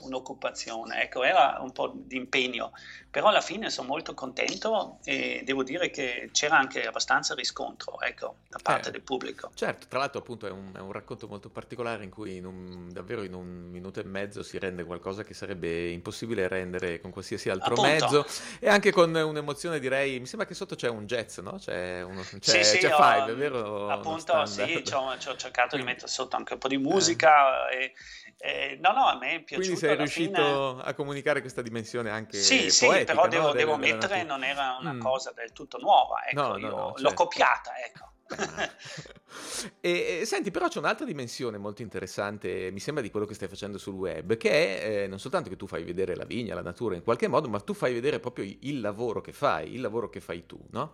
un'occupazione, 0.01 1.03
ecco, 1.03 1.23
era 1.23 1.59
un 1.61 1.73
po' 1.73 1.93
di 1.95 2.17
impegno, 2.17 2.73
però 3.11 3.29
alla 3.29 3.41
fine 3.41 3.71
sono 3.71 3.89
molto 3.89 4.15
contento 4.15 4.99
e 5.05 5.43
devo 5.45 5.63
dire 5.63 5.91
che 5.91 6.29
c'era 6.33 6.59
anche 6.59 6.87
abbastanza 6.87 7.35
riscontro, 7.35 8.01
ecco, 8.01 8.37
da 8.49 8.59
parte 8.63 8.89
eh, 8.89 8.93
del 8.93 9.01
pubblico. 9.03 9.51
Certo, 9.55 9.87
tra 9.89 9.99
l'altro 9.99 10.21
appunto 10.21 10.47
è 10.47 10.51
un, 10.51 10.73
è 10.75 10.79
un, 10.79 10.93
racconto 10.93 11.27
molto 11.27 11.49
particolare 11.49 12.05
in 12.05 12.11
cui 12.11 12.37
in 12.37 12.47
un, 12.47 12.89
davvero 12.93 13.23
in 13.23 13.35
un 13.35 13.69
minuto 13.71 14.01
e 14.01 14.05
mezzo 14.05 14.43
si 14.43 14.59
rende 14.59 14.85
qualcosa 14.85 15.25
che 15.25 15.35
sarebbe 15.35 15.89
impossibile 15.89 16.47
rendere 16.49 17.01
con 17.01 17.11
qualsiasi 17.11 17.49
altro 17.49 17.75
appunto. 17.75 17.91
mezzo 17.91 18.27
e 18.61 18.69
anche 18.69 18.93
con 18.93 19.15
un'emozione 19.15 19.79
direi, 19.79 20.21
mi 20.21 20.27
sembra 20.27 20.47
che 20.47 20.55
sotto 20.55 20.75
c'è 20.75 20.89
un 20.89 21.07
jazz, 21.07 21.39
no? 21.39 21.57
C'è, 21.59 22.03
uno, 22.03 22.23
c'è, 22.39 22.63
sì, 22.63 22.77
sì, 22.77 22.79
c'è 22.79 22.93
ho, 22.93 22.97
Five, 22.97 23.33
è 23.33 23.35
vero? 23.35 23.89
Appunto, 23.89 24.45
sì, 24.47 24.83
ci 24.85 24.95
ho, 24.95 25.37
cercato 25.37 25.77
di 25.77 25.83
mettere 25.85 26.09
sotto 26.09 26.37
anche 26.37 26.53
un 26.53 26.59
po' 26.59 26.69
di 26.69 26.77
musica 26.77 27.69
eh. 27.69 27.85
e 27.85 27.93
eh, 28.41 28.79
no, 28.81 28.93
no, 28.93 29.07
a 29.07 29.19
me 29.19 29.35
è 29.35 29.43
piaciuto. 29.43 29.61
Quindi 29.61 29.77
sei 29.77 29.97
riuscito 29.97 30.77
fine... 30.77 30.83
a 30.89 30.95
comunicare 30.95 31.41
questa 31.41 31.61
dimensione 31.61 32.11
anche 32.11 32.39
Sì, 32.39 32.71
sì, 32.71 32.87
poetica, 32.87 33.15
però 33.15 33.29
devo, 33.29 33.47
no? 33.49 33.53
devo 33.53 33.77
mettere, 33.77 34.23
non 34.23 34.45
era 34.45 34.77
una 34.81 34.93
mm. 34.93 35.01
cosa 35.01 35.33
del 35.33 35.53
tutto 35.53 35.79
nuova, 35.79 36.25
ecco, 36.25 36.41
no, 36.41 36.57
no, 36.57 36.69
no, 36.69 36.87
certo. 36.87 37.03
l'ho 37.03 37.13
copiata, 37.15 37.73
ecco. 37.85 38.13
e, 39.81 40.21
e, 40.21 40.25
senti, 40.25 40.51
però 40.53 40.69
c'è 40.69 40.79
un'altra 40.79 41.05
dimensione 41.05 41.59
molto 41.59 41.83
interessante, 41.83 42.71
mi 42.71 42.79
sembra, 42.79 43.03
di 43.03 43.11
quello 43.11 43.27
che 43.27 43.35
stai 43.35 43.49
facendo 43.49 43.77
sul 43.77 43.95
web, 43.95 44.37
che 44.37 44.51
è 44.51 45.03
eh, 45.03 45.07
non 45.09 45.19
soltanto 45.19 45.49
che 45.49 45.57
tu 45.57 45.67
fai 45.67 45.83
vedere 45.83 46.15
la 46.15 46.25
vigna, 46.25 46.55
la 46.55 46.63
natura 46.63 46.95
in 46.95 47.03
qualche 47.03 47.27
modo, 47.27 47.49
ma 47.49 47.59
tu 47.59 47.75
fai 47.75 47.93
vedere 47.93 48.21
proprio 48.21 48.45
il 48.61 48.81
lavoro 48.81 49.21
che 49.21 49.33
fai, 49.33 49.75
il 49.75 49.81
lavoro 49.81 50.09
che 50.11 50.21
fai 50.21 50.47
tu, 50.47 50.61
no? 50.71 50.93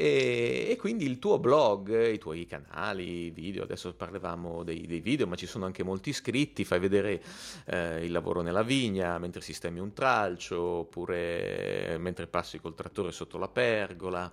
E, 0.00 0.68
e, 0.70 0.76
quindi 0.76 1.06
il 1.06 1.18
tuo 1.18 1.40
blog, 1.40 2.12
i 2.12 2.18
tuoi 2.18 2.46
canali, 2.46 3.30
video, 3.30 3.64
adesso 3.64 3.92
parlavamo 3.92 4.62
dei, 4.62 4.86
dei 4.86 5.00
video, 5.00 5.26
ma 5.26 5.34
ci 5.34 5.46
sono 5.46 5.64
anche 5.64 5.82
molti 5.82 6.10
iscritti, 6.10 6.64
fai 6.64 6.78
vedere 6.78 7.20
eh, 7.64 8.04
il 8.04 8.12
lavoro 8.12 8.40
nella 8.40 8.62
vigna 8.62 9.18
mentre 9.18 9.40
sistemi 9.40 9.80
un 9.80 9.92
tralcio, 9.92 10.60
oppure 10.60 11.96
mentre 11.98 12.28
passi 12.28 12.60
col 12.60 12.76
trattore 12.76 13.10
sotto 13.10 13.38
la 13.38 13.48
pergola. 13.48 14.32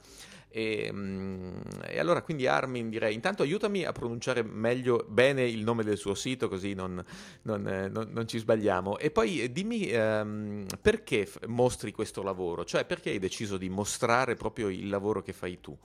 E, 0.58 0.90
mm, 0.90 1.60
e, 1.86 2.00
allora 2.00 2.22
quindi 2.22 2.48
Armin 2.48 2.88
direi 2.88 3.14
intanto 3.14 3.44
aiutami 3.44 3.84
a 3.84 3.92
pronunciare 3.92 4.42
meglio 4.42 5.04
bene 5.06 5.44
il 5.44 5.62
nome 5.64 5.84
del 5.84 5.98
suo 5.98 6.16
sito 6.16 6.48
così 6.48 6.74
non, 6.74 7.04
non, 7.42 7.68
eh, 7.68 7.90
non, 7.90 8.08
non 8.12 8.26
ci 8.26 8.38
sbagliamo. 8.38 8.98
E 8.98 9.12
poi 9.12 9.42
eh, 9.42 9.52
dimmi 9.52 9.92
um, 9.94 10.66
perché 10.82 11.30
mostri 11.48 11.92
questo 11.92 12.24
lavoro? 12.24 12.64
Cioè 12.64 12.86
perché 12.86 13.10
hai 13.10 13.20
deciso 13.20 13.58
di 13.58 13.68
mostrare 13.68 14.36
proprio 14.36 14.70
il 14.70 14.88
lavoro 14.88 15.22
che 15.22 15.34
fai 15.34 15.60
tu? 15.60 15.78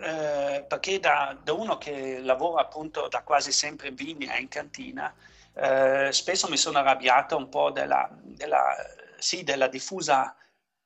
Eh, 0.00 0.64
perché 0.66 0.98
da, 0.98 1.36
da, 1.44 1.52
uno 1.52 1.76
che 1.76 2.20
lavora 2.20 2.62
appunto 2.62 3.08
da 3.08 3.20
quasi 3.20 3.52
sempre 3.52 3.88
in 3.88 3.94
vigna 3.94 4.38
in 4.38 4.48
cantina 4.48 5.14
eh, 5.52 6.08
spesso 6.12 6.48
mi 6.48 6.56
sono 6.56 6.78
arrabbiato 6.78 7.36
un 7.36 7.50
po' 7.50 7.70
della, 7.70 8.08
della, 8.22 8.74
sì, 9.18 9.44
della 9.44 9.68
diffusa 9.68 10.34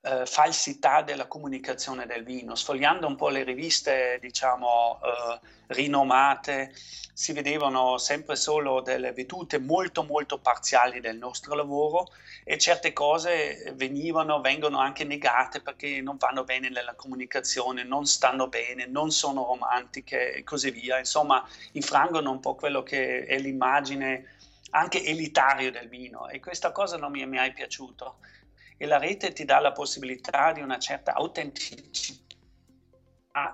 eh, 0.03 0.25
falsità 0.25 1.03
della 1.03 1.27
comunicazione 1.27 2.07
del 2.07 2.25
vino. 2.25 2.55
Sfogliando 2.55 3.07
un 3.07 3.17
po' 3.17 3.29
le 3.29 3.43
riviste, 3.43 4.19
diciamo, 4.21 4.99
eh, 5.03 5.41
rinomate, 5.69 6.73
si 7.13 7.33
vedevano 7.35 7.99
sempre 7.99 8.35
solo 8.35 8.81
delle 8.81 9.13
vedute 9.13 9.59
molto 9.59 10.05
molto 10.05 10.39
parziali 10.39 11.01
del 11.01 11.19
nostro 11.19 11.55
lavoro 11.55 12.09
e 12.45 12.57
certe 12.57 12.95
cose 12.95 13.75
venivano, 13.77 14.41
vengono 14.41 14.79
anche 14.79 15.05
negate 15.05 15.61
perché 15.61 16.01
non 16.01 16.17
vanno 16.17 16.45
bene 16.45 16.71
nella 16.71 16.95
comunicazione, 16.95 17.85
non 17.85 18.07
stanno 18.07 18.49
bene, 18.49 18.87
non 18.87 19.11
sono 19.11 19.45
romantiche 19.45 20.33
e 20.33 20.45
così 20.45 20.71
via. 20.71 20.99
Insomma, 20.99 21.47
infrangono 21.73 22.31
un 22.31 22.41
po' 22.41 22.55
quello 22.55 22.83
che 22.83 23.27
è 23.27 23.39
l'immagine 23.39 24.37
anche 24.71 25.05
elitario 25.05 25.71
del 25.71 25.89
vino 25.89 26.29
e 26.29 26.39
questa 26.39 26.71
cosa 26.71 26.97
non 26.97 27.11
mi 27.11 27.21
è 27.21 27.27
mai 27.27 27.53
piaciuto 27.53 28.17
e 28.83 28.87
la 28.87 28.97
rete 28.97 29.35
ti 29.35 29.45
dà 29.45 29.61
la 29.61 29.73
possibilità 29.73 30.53
di 30.53 30.63
una 30.63 30.79
certa 30.79 31.13
autenticità 31.13 32.19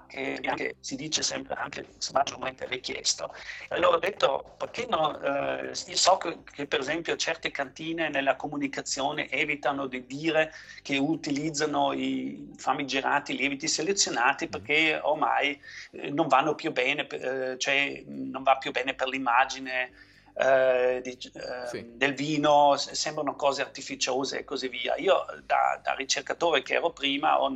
che 0.06 0.38
anche, 0.44 0.76
si 0.78 0.94
dice 0.94 1.24
sempre 1.24 1.54
anche 1.56 1.84
maggiormente 2.12 2.64
richiesto. 2.66 3.34
Allora 3.70 3.96
ho 3.96 3.98
detto, 3.98 4.54
perché 4.56 4.86
no? 4.88 5.20
Eh, 5.20 5.72
io 5.86 5.96
so 5.96 6.16
che, 6.18 6.44
che, 6.44 6.68
per 6.68 6.78
esempio 6.78 7.16
certe 7.16 7.50
cantine 7.50 8.08
nella 8.08 8.36
comunicazione 8.36 9.28
evitano 9.28 9.88
di 9.88 10.06
dire 10.06 10.52
che 10.82 10.96
utilizzano 10.96 11.92
i 11.92 12.52
famigerati 12.56 13.36
lieviti 13.36 13.66
selezionati 13.66 14.46
perché 14.46 15.00
ormai 15.02 15.60
eh, 15.90 16.08
non 16.08 16.28
vanno 16.28 16.54
più 16.54 16.70
bene, 16.70 17.04
eh, 17.08 17.58
cioè 17.58 18.04
non 18.06 18.44
va 18.44 18.58
più 18.58 18.70
bene 18.70 18.94
per 18.94 19.08
l'immagine 19.08 19.90
eh, 20.38 21.00
di, 21.02 21.12
eh, 21.12 21.66
sì. 21.66 21.92
del 21.94 22.14
vino, 22.14 22.76
sembrano 22.76 23.34
cose 23.36 23.62
artificiose 23.62 24.40
e 24.40 24.44
così 24.44 24.68
via. 24.68 24.94
Io 24.96 25.24
da, 25.44 25.80
da 25.82 25.94
ricercatore 25.94 26.62
che 26.62 26.74
ero 26.74 26.90
prima 26.90 27.40
ho, 27.40 27.48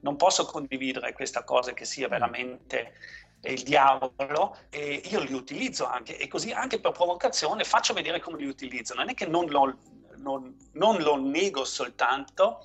non 0.00 0.16
posso 0.16 0.46
condividere 0.46 1.12
questa 1.12 1.44
cosa 1.44 1.72
che 1.72 1.84
sia 1.84 2.06
mm. 2.06 2.10
veramente 2.10 2.92
il 3.42 3.62
diavolo 3.62 4.56
e 4.70 5.02
io 5.04 5.20
li 5.20 5.32
utilizzo 5.32 5.86
anche 5.86 6.16
e 6.16 6.26
così 6.26 6.50
anche 6.50 6.80
per 6.80 6.90
provocazione 6.90 7.62
faccio 7.62 7.92
vedere 7.92 8.20
come 8.20 8.38
li 8.38 8.46
utilizzo. 8.46 8.94
Non 8.94 9.10
è 9.10 9.14
che 9.14 9.26
non 9.26 9.46
lo, 9.46 9.76
non, 10.20 10.56
non 10.72 11.00
lo 11.02 11.16
nego 11.16 11.64
soltanto, 11.64 12.60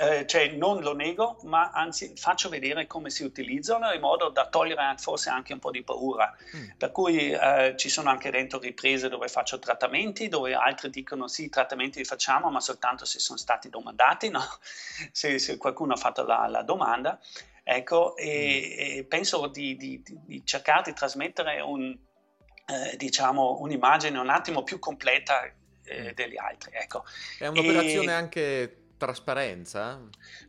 eh, 0.00 0.26
cioè 0.26 0.52
non 0.52 0.80
lo 0.80 0.94
nego, 0.94 1.38
ma 1.42 1.70
anzi 1.70 2.12
faccio 2.16 2.48
vedere 2.48 2.86
come 2.86 3.10
si 3.10 3.24
utilizzano 3.24 3.90
in 3.92 4.00
modo 4.00 4.28
da 4.28 4.46
togliere 4.48 4.94
forse 4.98 5.28
anche 5.28 5.52
un 5.52 5.58
po' 5.58 5.72
di 5.72 5.82
paura. 5.82 6.32
Mm. 6.56 6.70
Per 6.76 6.92
cui 6.92 7.30
eh, 7.30 7.74
ci 7.76 7.88
sono 7.88 8.08
anche 8.08 8.30
dentro 8.30 8.60
riprese 8.60 9.08
dove 9.08 9.26
faccio 9.26 9.58
trattamenti, 9.58 10.28
dove 10.28 10.54
altri 10.54 10.90
dicono 10.90 11.26
sì, 11.26 11.44
i 11.44 11.48
trattamenti 11.48 11.98
li 11.98 12.04
facciamo, 12.04 12.48
ma 12.50 12.60
soltanto 12.60 13.04
se 13.04 13.18
sono 13.18 13.38
stati 13.38 13.68
domandati, 13.68 14.28
no? 14.28 14.42
se, 15.10 15.38
se, 15.38 15.56
qualcuno 15.56 15.94
ha 15.94 15.96
fatto 15.96 16.24
la, 16.24 16.46
la 16.46 16.62
domanda. 16.62 17.18
Ecco, 17.64 18.16
e, 18.16 18.94
mm. 18.94 18.98
e 18.98 19.04
penso 19.04 19.48
di, 19.48 19.76
di, 19.76 20.00
di, 20.02 20.42
cercare 20.44 20.82
di 20.84 20.92
trasmettere 20.92 21.60
un, 21.60 21.94
eh, 22.66 22.96
diciamo, 22.96 23.58
un'immagine 23.60 24.16
un 24.16 24.30
attimo 24.30 24.62
più 24.62 24.78
completa 24.78 25.52
eh, 25.88 26.14
degli 26.14 26.36
altri. 26.36 26.72
Ecco. 26.74 27.04
È 27.38 27.46
un'operazione 27.46 28.10
e... 28.10 28.14
anche 28.14 28.82
trasparenza? 28.98 30.00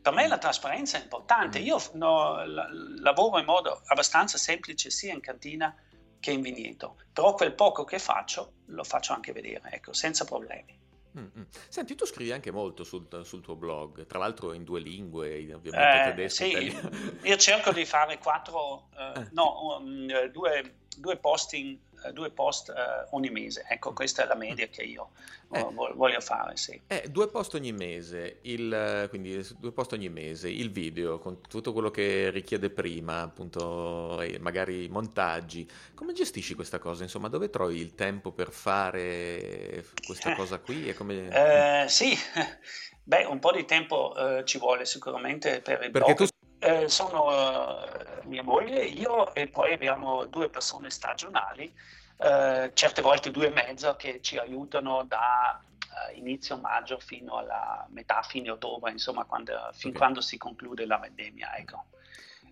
Per 0.02 0.12
me 0.12 0.28
la 0.28 0.38
trasparenza 0.38 0.98
è 0.98 1.02
importante. 1.02 1.60
Mm. 1.60 1.64
Io 1.64 1.82
no, 1.94 2.44
la, 2.44 2.68
lavoro 3.00 3.38
in 3.38 3.46
modo 3.46 3.80
abbastanza 3.86 4.36
semplice 4.36 4.90
sia 4.90 5.14
in 5.14 5.20
cantina 5.20 5.74
che 6.18 6.32
in 6.32 6.42
vigneto, 6.42 6.98
però 7.12 7.32
quel 7.34 7.54
poco 7.54 7.84
che 7.84 7.98
faccio 7.98 8.52
lo 8.66 8.84
faccio 8.84 9.14
anche 9.14 9.32
vedere, 9.32 9.70
ecco, 9.70 9.94
senza 9.94 10.24
problemi. 10.24 10.78
Mm-hmm. 11.18 11.42
Senti, 11.68 11.96
tu 11.96 12.04
scrivi 12.04 12.30
anche 12.30 12.52
molto 12.52 12.84
sul, 12.84 13.08
sul, 13.24 13.40
tuo 13.40 13.56
blog, 13.56 14.06
tra 14.06 14.18
l'altro 14.18 14.52
in 14.52 14.62
due 14.62 14.78
lingue, 14.80 15.52
ovviamente 15.52 16.02
eh, 16.02 16.14
tedesco. 16.14 16.44
Sì, 16.44 17.28
io 17.28 17.36
cerco 17.36 17.72
di 17.72 17.84
fare 17.84 18.18
quattro, 18.18 18.90
eh, 18.96 19.20
eh. 19.20 19.28
no, 19.32 19.78
um, 19.78 20.06
due, 20.28 20.76
due 20.96 21.16
posting 21.16 21.78
due 22.12 22.30
post 22.30 22.70
eh, 22.70 23.06
ogni 23.10 23.30
mese. 23.30 23.64
Ecco, 23.68 23.92
questa 23.92 24.24
è 24.24 24.26
la 24.26 24.34
media 24.34 24.66
che 24.68 24.82
io 24.82 25.10
eh, 25.52 25.66
voglio 25.72 26.20
fare. 26.20 26.56
Sì. 26.56 26.80
Eh, 26.86 27.08
due 27.08 27.28
post 27.28 27.54
ogni 27.54 27.72
mese, 27.72 28.38
il, 28.42 29.06
quindi 29.10 29.46
due 29.58 29.72
post 29.72 29.92
ogni 29.92 30.08
mese, 30.08 30.48
il 30.48 30.70
video 30.70 31.18
con 31.18 31.40
tutto 31.42 31.72
quello 31.72 31.90
che 31.90 32.30
richiede 32.30 32.70
prima, 32.70 33.20
appunto, 33.20 34.22
magari 34.40 34.84
i 34.84 34.88
montaggi. 34.88 35.68
Come 35.94 36.12
gestisci 36.12 36.54
questa 36.54 36.78
cosa? 36.78 37.02
Insomma, 37.02 37.28
dove 37.28 37.50
trovi 37.50 37.78
il 37.80 37.94
tempo 37.94 38.32
per 38.32 38.50
fare 38.50 39.84
questa 40.06 40.34
cosa 40.34 40.58
qui? 40.58 40.92
Come... 40.94 41.86
sì, 41.88 42.16
beh, 43.04 43.24
un 43.24 43.38
po' 43.38 43.52
di 43.52 43.64
tempo 43.64 44.14
ci 44.44 44.58
vuole 44.58 44.84
sicuramente 44.84 45.60
per 45.60 45.82
il 45.82 45.90
Perché 45.90 46.14
blog. 46.14 46.28
tu 46.28 46.39
eh, 46.60 46.88
sono 46.88 47.28
uh, 47.28 48.28
mia 48.28 48.42
moglie, 48.42 48.84
io 48.84 49.34
e 49.34 49.48
poi 49.48 49.72
abbiamo 49.72 50.26
due 50.26 50.50
persone 50.50 50.90
stagionali, 50.90 51.72
uh, 52.18 52.70
certe 52.74 53.00
volte 53.00 53.30
due 53.30 53.46
e 53.46 53.50
mezzo 53.50 53.96
che 53.96 54.20
ci 54.20 54.36
aiutano 54.36 55.04
da 55.04 55.58
uh, 55.58 56.16
inizio 56.16 56.58
maggio 56.58 56.98
fino 56.98 57.38
alla 57.38 57.86
metà, 57.88 58.22
fine 58.22 58.50
ottobre, 58.50 58.90
insomma, 58.90 59.24
quando, 59.24 59.52
fin 59.72 59.88
okay. 59.88 59.92
quando 60.00 60.20
si 60.20 60.36
conclude 60.36 60.84
la 60.84 60.98
vendemmia. 60.98 61.56
Ecco. 61.56 61.84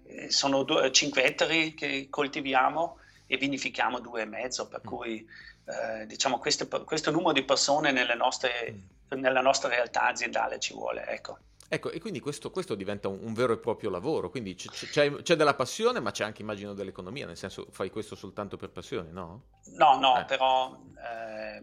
Eh, 0.06 0.30
sono 0.30 0.62
due, 0.62 0.90
cinque 0.90 1.24
ettari 1.24 1.74
che 1.74 2.08
coltiviamo 2.08 2.98
e 3.26 3.36
vinifichiamo 3.36 4.00
due 4.00 4.22
e 4.22 4.24
mezzo, 4.24 4.68
per 4.68 4.80
mm. 4.80 4.88
cui 4.88 5.28
diciamo 6.06 6.38
queste, 6.38 6.66
questo 6.66 7.10
numero 7.10 7.32
di 7.32 7.44
persone 7.44 7.92
nelle 7.92 8.14
nostre, 8.14 8.72
mm. 9.14 9.20
nella 9.20 9.42
nostra 9.42 9.68
realtà 9.68 10.04
aziendale 10.04 10.58
ci 10.58 10.72
vuole. 10.72 11.06
Ecco. 11.08 11.40
Ecco, 11.70 11.90
e 11.90 12.00
quindi 12.00 12.18
questo, 12.18 12.50
questo 12.50 12.74
diventa 12.74 13.08
un, 13.08 13.18
un, 13.20 13.34
vero 13.34 13.52
e 13.52 13.58
proprio 13.58 13.90
lavoro, 13.90 14.30
quindi 14.30 14.54
c- 14.54 14.70
c'è, 14.70 15.12
c'è, 15.16 15.36
della 15.36 15.54
passione, 15.54 16.00
ma 16.00 16.10
c'è 16.12 16.24
anche, 16.24 16.40
immagino, 16.40 16.72
dell'economia, 16.72 17.26
nel 17.26 17.36
senso 17.36 17.66
fai 17.70 17.90
questo 17.90 18.16
soltanto 18.16 18.56
per 18.56 18.70
passione, 18.70 19.10
no? 19.10 19.42
No, 19.74 19.98
no, 19.98 20.18
eh. 20.18 20.24
però 20.24 20.74
eh, 20.96 21.62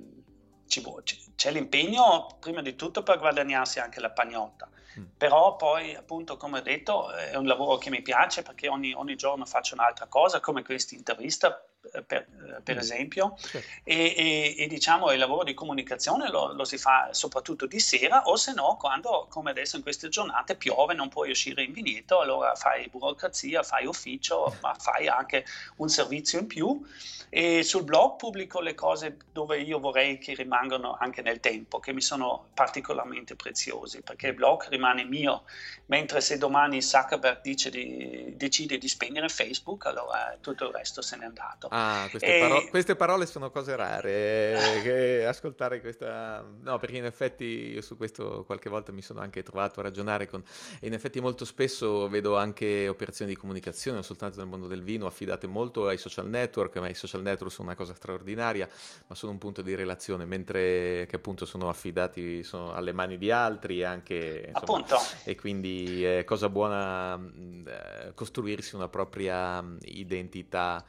vuole, 0.81 1.03
c'è 1.35 1.51
l'impegno 1.51 2.38
prima 2.39 2.62
di 2.62 2.75
tutto 2.75 3.01
per 3.01 3.17
guadagnarsi 3.17 3.79
anche 3.79 4.00
la 4.00 4.12
pagnotta, 4.12 4.69
mm. 5.00 5.05
però 5.17 5.55
poi, 5.55 5.95
appunto, 5.95 6.38
come 6.38 6.59
ho 6.59 6.62
detto, 6.62 7.12
è 7.12 7.35
un 7.35 7.47
lavoro 7.47 7.77
che 7.77 7.89
mi 7.89 8.03
piace 8.03 8.43
perché 8.43 8.67
ogni, 8.67 8.93
ogni 8.93 9.15
giorno 9.15 9.45
faccio 9.45 9.74
un'altra 9.74 10.05
cosa, 10.05 10.39
come 10.39 10.63
questa 10.63 10.93
intervista, 10.93 11.65
per, 12.06 12.27
per 12.63 12.75
mm. 12.75 12.80
esempio, 12.80 13.36
certo. 13.38 13.68
e, 13.84 14.13
e, 14.15 14.56
e, 14.58 14.68
diciamo 14.68 15.12
il 15.12 15.20
lavoro 15.20 15.44
di 15.44 15.54
comunicazione 15.54 16.30
lo, 16.30 16.54
lo, 16.54 16.63
si 16.63 16.77
fa 16.77 17.10
soprattutto 17.12 17.65
di 17.65 17.80
sera 17.80 18.24
o 18.24 18.36
se 18.36 18.54
no 18.54 18.77
quando, 18.80 19.27
come 19.30 19.51
adesso 19.51 19.75
in 19.75 19.84
queste 19.84 20.10
giornate, 20.10 20.56
piove, 20.56 20.94
non 20.94 21.10
puoi 21.10 21.30
uscire 21.30 21.63
in 21.63 21.72
vigneto, 21.72 22.20
allora 22.20 22.56
fai 22.56 22.88
burocrazia, 22.89 23.63
fai 23.63 23.86
ufficio, 23.86 24.56
ma 24.62 24.74
fai 24.75 25.08
anche 25.08 25.46
un 25.77 25.89
servizio 25.89 26.39
in 26.39 26.48
più 26.48 26.82
e 27.30 27.63
sul 27.63 27.84
blog 27.84 28.15
pubblico 28.15 28.62
le 28.62 28.75
cose 28.75 29.18
dove 29.34 29.60
io 29.60 29.80
vorrei 29.80 30.18
che 30.18 30.34
rimangano 30.36 30.96
anche 30.98 31.22
nel 31.22 31.42
tempo, 31.42 31.80
che 31.80 31.92
mi 31.92 32.01
sono 32.01 32.48
particolarmente 32.54 33.36
preziosi, 33.36 34.01
perché 34.01 34.27
il 34.27 34.36
blog 34.36 34.70
rimane 34.70 35.04
mio, 35.04 35.44
mentre 35.88 36.22
se 36.22 36.38
domani 36.38 36.82
Zuckerberg 36.82 37.42
di, 37.42 38.34
decide 38.38 38.77
di 38.77 38.88
spegnere 38.88 39.27
Facebook, 39.27 39.86
allora 39.86 40.38
tutto 40.39 40.68
il 40.68 40.74
resto 40.74 41.01
se 41.01 41.18
n'è 41.18 41.25
andato. 41.25 41.68
Ah, 41.77 42.08
queste, 42.10 42.39
paro- 42.39 42.67
queste 42.70 42.96
parole 42.96 43.25
sono 43.25 43.51
cose 43.51 43.75
rare, 43.75 44.82
eh, 44.82 45.25
ascoltare 45.25 45.82
questa... 45.82 46.41
No, 46.62 46.77
perché 46.79 46.96
in 46.96 47.03
effetti 47.03 47.44
io 47.44 47.82
su 47.82 47.98
questo 47.98 48.46
qualche 48.46 48.70
volta 48.70 48.94
mi 48.94 49.01
sono 49.01 49.20
anche 49.20 49.44
trovato 49.44 49.82
a 49.82 49.84
ragionare 49.84 50.25
con... 50.25 50.41
E 50.79 50.88
in 50.88 50.94
effetti 50.94 51.20
molto 51.20 51.44
spesso 51.44 52.08
vedo 52.08 52.38
anche 52.38 52.88
operazioni 52.88 53.34
di 53.34 53.38
comunicazione, 53.38 53.98
non 53.98 54.05
soltanto 54.05 54.38
nel 54.38 54.48
mondo 54.48 54.67
del 54.67 54.84
vino, 54.84 55.05
affidate 55.05 55.48
molto 55.48 55.89
ai 55.89 55.98
social 55.98 56.29
network, 56.29 56.77
ma 56.77 56.88
i 56.88 56.94
social 56.94 57.22
network 57.22 57.51
sono 57.51 57.67
una 57.67 57.77
cosa 57.77 57.94
straordinaria, 57.94 58.70
ma 59.08 59.15
sono 59.15 59.34
un 59.34 59.38
punto 59.38 59.62
di 59.62 59.75
relazione, 59.75 60.24
mentre 60.24 61.05
che 61.10 61.15
appunto 61.17 61.46
sono 61.46 61.67
affidati 61.67 62.41
sono 62.44 62.72
alle 62.74 62.94
mani 62.94 63.17
di 63.17 63.32
altri 63.32 63.84
anche... 63.84 64.46
Insomma, 64.48 64.60
appunto. 64.60 64.96
E 65.25 65.36
quindi 65.36 66.05
è 66.05 66.24
cosa 66.24 66.48
buona 66.48 67.15
eh, 67.15 68.13
costruirsi 68.13 68.75
una 68.75 68.88
propria 68.88 69.62
identità 69.82 70.86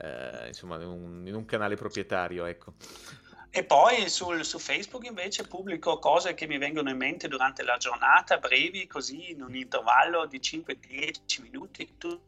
eh, 0.00 0.48
insomma, 0.48 0.76
in 0.76 0.88
un, 0.88 1.26
in 1.26 1.34
un, 1.34 1.44
canale 1.44 1.76
proprietario, 1.76 2.44
ecco. 2.44 2.74
E 3.50 3.64
poi 3.64 4.08
sul, 4.08 4.44
su 4.44 4.58
Facebook 4.58 5.04
invece 5.06 5.46
pubblico 5.46 5.98
cose 5.98 6.34
che 6.34 6.46
mi 6.46 6.58
vengono 6.58 6.90
in 6.90 6.96
mente 6.96 7.28
durante 7.28 7.62
la 7.62 7.76
giornata, 7.76 8.38
brevi, 8.38 8.86
così 8.86 9.30
in 9.30 9.42
un 9.42 9.54
intervallo 9.54 10.26
di 10.26 10.38
5-10 10.38 11.42
minuti, 11.42 11.86
tutto 11.96 12.20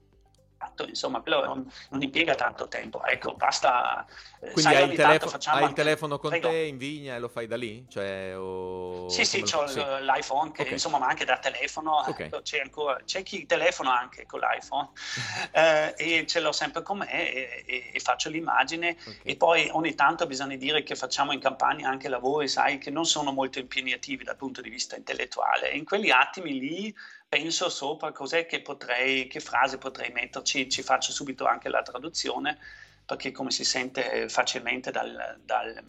insomma, 0.87 1.21
quello 1.21 1.45
non, 1.45 1.71
non, 1.90 2.02
impiega 2.02 2.35
tanto 2.35 2.69
tempo. 2.69 3.05
Ecco, 3.05 3.35
basta. 3.35 4.07
Eh, 4.40 4.52
Quindi 4.52 4.75
hai 4.75 4.90
il, 4.90 4.97
telefo- 4.97 5.38
hai 5.50 5.64
il 5.64 5.73
telefono 5.73 6.19
con 6.19 6.31
Prego. 6.31 6.49
te 6.49 6.57
in 6.57 6.76
vigna 6.76 7.14
e 7.14 7.19
lo 7.19 7.29
fai 7.29 7.47
da 7.47 7.57
lì? 7.57 7.87
Cioè, 7.88 8.37
o... 8.37 9.09
Sì, 9.09 9.25
sì, 9.25 9.43
ho 9.55 9.67
sì. 9.67 9.79
l'iPhone, 9.79 10.52
che, 10.52 10.62
okay. 10.62 10.75
insomma, 10.75 10.99
ma 10.99 11.07
anche 11.07 11.25
da 11.25 11.38
telefono. 11.38 11.99
Okay. 12.07 12.26
Ecco, 12.26 12.43
c'è, 12.43 12.61
ancora, 12.61 13.00
c'è 13.05 13.23
chi 13.23 13.47
telefona 13.47 13.99
anche 13.99 14.26
con 14.26 14.40
l'iPhone 14.40 14.90
eh, 15.52 15.95
e 15.97 16.26
ce 16.26 16.40
l'ho 16.40 16.52
sempre 16.52 16.83
con 16.83 16.99
me 16.99 17.11
e, 17.11 17.64
e, 17.67 17.90
e 17.93 18.00
faccio 18.00 18.29
l'immagine. 18.29 18.97
Okay. 19.00 19.21
E 19.23 19.37
poi 19.37 19.69
ogni 19.73 19.95
tanto 19.95 20.26
bisogna 20.26 20.57
dire 20.57 20.83
che 20.83 20.95
facciamo 20.95 21.33
in 21.33 21.40
campagna 21.40 21.88
anche 21.88 22.09
lavori, 22.09 22.49
sai, 22.49 22.79
che 22.79 22.90
non 22.90 23.07
sono 23.07 23.33
molto 23.33 23.59
impegnativi 23.59 24.25
dal 24.25 24.37
punto 24.37 24.61
di 24.61 24.69
vista 24.69 24.97
intellettuale. 24.97 25.71
E 25.71 25.76
in 25.76 25.85
quegli 25.85 26.11
attimi 26.11 26.59
lì 26.59 26.95
penso 27.31 27.69
sopra 27.71 28.11
cos'è 28.11 28.45
che 28.45 28.61
potrei, 28.61 29.29
che 29.29 29.39
frase 29.39 29.79
potrei 29.79 30.11
metterci, 30.11 30.69
ci 30.69 30.83
faccio 30.83 31.13
subito 31.13 31.47
anche 31.47 31.69
la 31.69 31.81
traduzione, 31.81 32.59
perché 33.07 33.31
come 33.31 33.53
si 33.53 33.65
sente 33.65 34.29
facilmente 34.29 34.91
dal, 34.91 35.39
dal, 35.45 35.81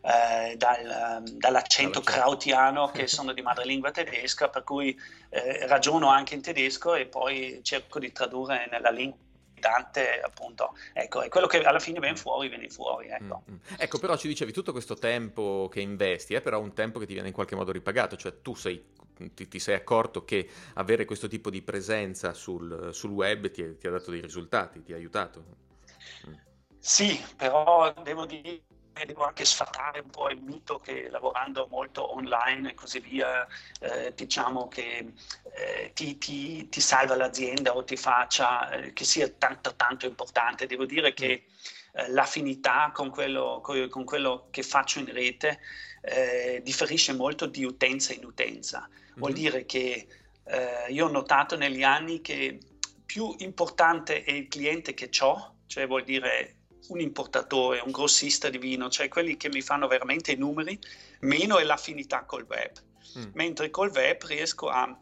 eh, 0.00 0.56
dal, 0.56 1.22
dall'accento 1.24 2.00
krautiano 2.00 2.90
che 2.90 3.06
sono 3.06 3.34
di 3.34 3.42
madrelingua 3.42 3.90
tedesca, 3.90 4.48
per 4.48 4.64
cui 4.64 4.98
eh, 5.28 5.66
ragiono 5.66 6.08
anche 6.08 6.34
in 6.34 6.40
tedesco 6.40 6.94
e 6.94 7.04
poi 7.04 7.60
cerco 7.62 7.98
di 7.98 8.10
tradurre 8.10 8.66
nella 8.70 8.90
lingua 8.90 9.27
Dante, 9.58 10.20
appunto, 10.20 10.76
ecco, 10.92 11.22
è 11.22 11.28
quello 11.28 11.46
che 11.46 11.62
alla 11.62 11.78
fine 11.78 12.00
viene 12.00 12.16
fuori, 12.16 12.48
viene 12.48 12.68
fuori, 12.68 13.08
ecco. 13.08 13.42
Mm-hmm. 13.48 13.58
Ecco, 13.78 13.98
però 13.98 14.16
ci 14.16 14.28
dicevi 14.28 14.52
tutto 14.52 14.72
questo 14.72 14.94
tempo 14.94 15.68
che 15.70 15.80
investi, 15.80 16.34
è 16.34 16.40
però 16.40 16.60
un 16.60 16.72
tempo 16.72 16.98
che 16.98 17.06
ti 17.06 17.12
viene 17.12 17.28
in 17.28 17.34
qualche 17.34 17.56
modo 17.56 17.72
ripagato, 17.72 18.16
cioè 18.16 18.40
tu 18.42 18.54
sei, 18.54 18.84
ti, 19.34 19.48
ti 19.48 19.58
sei 19.58 19.74
accorto 19.74 20.24
che 20.24 20.48
avere 20.74 21.04
questo 21.04 21.28
tipo 21.28 21.50
di 21.50 21.62
presenza 21.62 22.32
sul, 22.32 22.90
sul 22.92 23.10
web 23.10 23.50
ti, 23.50 23.76
ti, 23.76 23.86
ha 23.86 23.90
dato 23.90 24.10
dei 24.10 24.20
risultati, 24.20 24.82
ti 24.82 24.92
ha 24.92 24.96
aiutato? 24.96 25.44
Mm. 26.28 26.34
Sì, 26.78 27.20
però 27.36 27.92
devo 28.02 28.24
dire 28.24 28.62
devo 29.06 29.24
anche 29.24 29.44
sfatare 29.44 30.00
un 30.00 30.10
po' 30.10 30.28
il 30.30 30.40
mito 30.40 30.78
che 30.78 31.08
lavorando 31.10 31.66
molto 31.70 32.14
online 32.14 32.70
e 32.70 32.74
così 32.74 33.00
via, 33.00 33.46
eh, 33.80 34.12
diciamo 34.14 34.68
che 34.68 35.12
eh, 35.54 35.90
ti, 35.94 36.18
ti, 36.18 36.68
ti, 36.68 36.80
salva 36.80 37.16
l'azienda 37.16 37.74
o 37.74 37.84
ti 37.84 37.96
faccia 37.96 38.70
eh, 38.70 38.92
che 38.92 39.04
sia 39.04 39.28
tanto 39.28 39.74
tanto 39.74 40.06
importante. 40.06 40.66
Devo 40.66 40.84
dire 40.84 41.14
che 41.14 41.44
eh, 41.92 42.10
l'affinità 42.10 42.90
con 42.94 43.10
quello, 43.10 43.60
con 43.62 44.04
quello, 44.04 44.48
che 44.50 44.62
faccio 44.62 44.98
in 44.98 45.12
rete 45.12 45.60
eh, 46.02 46.60
differisce 46.62 47.12
molto 47.12 47.46
di 47.46 47.64
utenza 47.64 48.12
in 48.12 48.24
utenza. 48.24 48.88
Vuol 49.16 49.32
mm-hmm. 49.32 49.40
dire 49.40 49.66
che 49.66 50.06
eh, 50.44 50.86
io 50.90 51.06
ho 51.06 51.10
notato 51.10 51.56
negli 51.56 51.82
anni 51.82 52.20
che 52.20 52.58
più 53.04 53.34
importante 53.38 54.22
è 54.22 54.32
il 54.32 54.48
cliente 54.48 54.94
che 54.94 55.10
ho, 55.20 55.56
cioè 55.66 55.86
vuol 55.86 56.04
dire 56.04 56.57
un 56.88 57.00
importatore, 57.00 57.80
un 57.84 57.90
grossista 57.90 58.48
di 58.48 58.58
vino, 58.58 58.88
cioè 58.88 59.08
quelli 59.08 59.36
che 59.36 59.48
mi 59.48 59.60
fanno 59.60 59.86
veramente 59.86 60.32
i 60.32 60.36
numeri, 60.36 60.78
meno 61.20 61.58
è 61.58 61.64
l'affinità 61.64 62.24
col 62.24 62.46
web. 62.48 62.72
Mm. 63.18 63.30
Mentre 63.34 63.70
col 63.70 63.90
web 63.90 64.22
riesco 64.24 64.68
a, 64.68 64.98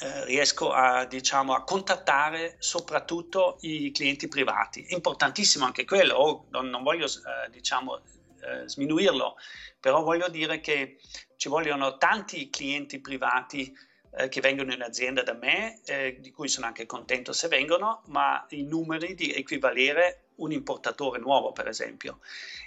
eh, 0.00 0.24
riesco 0.24 0.72
a, 0.72 1.04
diciamo, 1.04 1.54
a 1.54 1.64
contattare 1.64 2.56
soprattutto 2.58 3.58
i 3.60 3.90
clienti 3.92 4.28
privati. 4.28 4.86
Importantissimo 4.88 5.64
anche 5.64 5.84
quello, 5.84 6.14
oh, 6.14 6.46
non, 6.50 6.68
non, 6.68 6.82
voglio 6.82 7.06
eh, 7.06 7.50
diciamo, 7.50 7.98
eh, 7.98 8.68
sminuirlo, 8.68 9.36
però 9.78 10.02
voglio 10.02 10.28
dire 10.28 10.60
che 10.60 10.98
ci 11.36 11.48
vogliono 11.48 11.98
tanti 11.98 12.48
clienti 12.50 13.00
privati 13.00 13.72
eh, 14.14 14.28
che 14.28 14.40
vengono 14.40 14.72
in 14.72 14.82
azienda 14.82 15.22
da 15.22 15.34
me, 15.34 15.80
eh, 15.84 16.18
di 16.20 16.30
cui 16.30 16.48
sono 16.48 16.66
anche 16.66 16.86
contento 16.86 17.32
se 17.32 17.48
vengono, 17.48 18.02
ma 18.06 18.44
i 18.50 18.62
numeri 18.62 19.14
di 19.14 19.32
equivalere 19.32 20.31
un 20.42 20.52
importatore 20.52 21.18
nuovo, 21.18 21.52
per 21.52 21.68
esempio. 21.68 22.20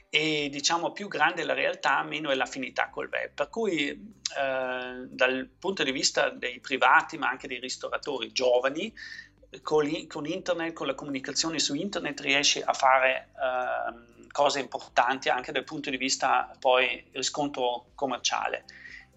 E 0.10 0.50
diciamo 0.50 0.92
più 0.92 1.08
grande 1.08 1.44
la 1.44 1.54
realtà, 1.54 2.02
meno 2.04 2.30
è 2.30 2.36
l'affinità 2.36 2.90
col 2.90 3.10
web. 3.12 3.32
Per 3.32 3.50
cui 3.50 3.90
eh, 3.90 5.06
dal 5.08 5.50
punto 5.60 5.84
di 5.84 5.92
vista 5.92 6.30
dei 6.30 6.60
privati, 6.60 7.18
ma 7.18 7.30
anche 7.30 7.48
dei 7.48 7.60
ristoratori 7.60 8.32
giovani, 8.32 8.94
con, 9.62 10.08
con 10.08 10.26
internet, 10.26 10.74
con 10.74 10.88
la 10.88 10.96
comunicazione 10.96 11.60
su 11.60 11.76
internet 11.76 12.20
riesci 12.22 12.62
a 12.62 12.74
fare 12.74 13.30
eh, 13.36 14.28
cose 14.32 14.60
importanti 14.60 15.30
anche 15.30 15.52
dal 15.52 15.64
punto 15.64 15.90
di 15.90 15.98
vista 15.98 16.54
poi 16.60 17.06
riscontro 17.12 17.88
commerciale. 17.96 18.66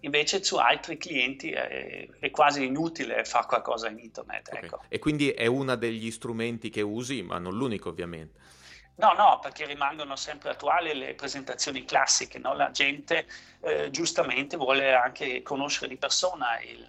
Invece 0.01 0.43
su 0.43 0.55
altri 0.55 0.97
clienti 0.97 1.51
è, 1.51 2.07
è 2.19 2.31
quasi 2.31 2.65
inutile 2.65 3.25
fare 3.25 3.45
qualcosa 3.47 3.89
in 3.89 3.99
internet. 3.99 4.47
Okay. 4.47 4.63
Ecco. 4.63 4.81
E 4.87 4.99
quindi 4.99 5.29
è 5.31 5.45
uno 5.45 5.75
degli 5.75 6.09
strumenti 6.11 6.69
che 6.69 6.81
usi, 6.81 7.21
ma 7.21 7.37
non 7.37 7.55
l'unico 7.55 7.89
ovviamente. 7.89 8.39
No, 8.99 9.13
no, 9.13 9.39
perché 9.41 9.65
rimangono 9.65 10.17
sempre 10.17 10.49
attuali 10.49 10.93
le 10.93 11.13
presentazioni 11.13 11.85
classiche, 11.85 12.37
no? 12.37 12.53
la 12.53 12.69
gente 12.71 13.25
eh, 13.61 13.89
giustamente 13.91 14.57
vuole 14.57 14.93
anche 14.93 15.41
conoscere 15.41 15.87
di 15.87 15.95
persona 15.95 16.59
il, 16.59 16.85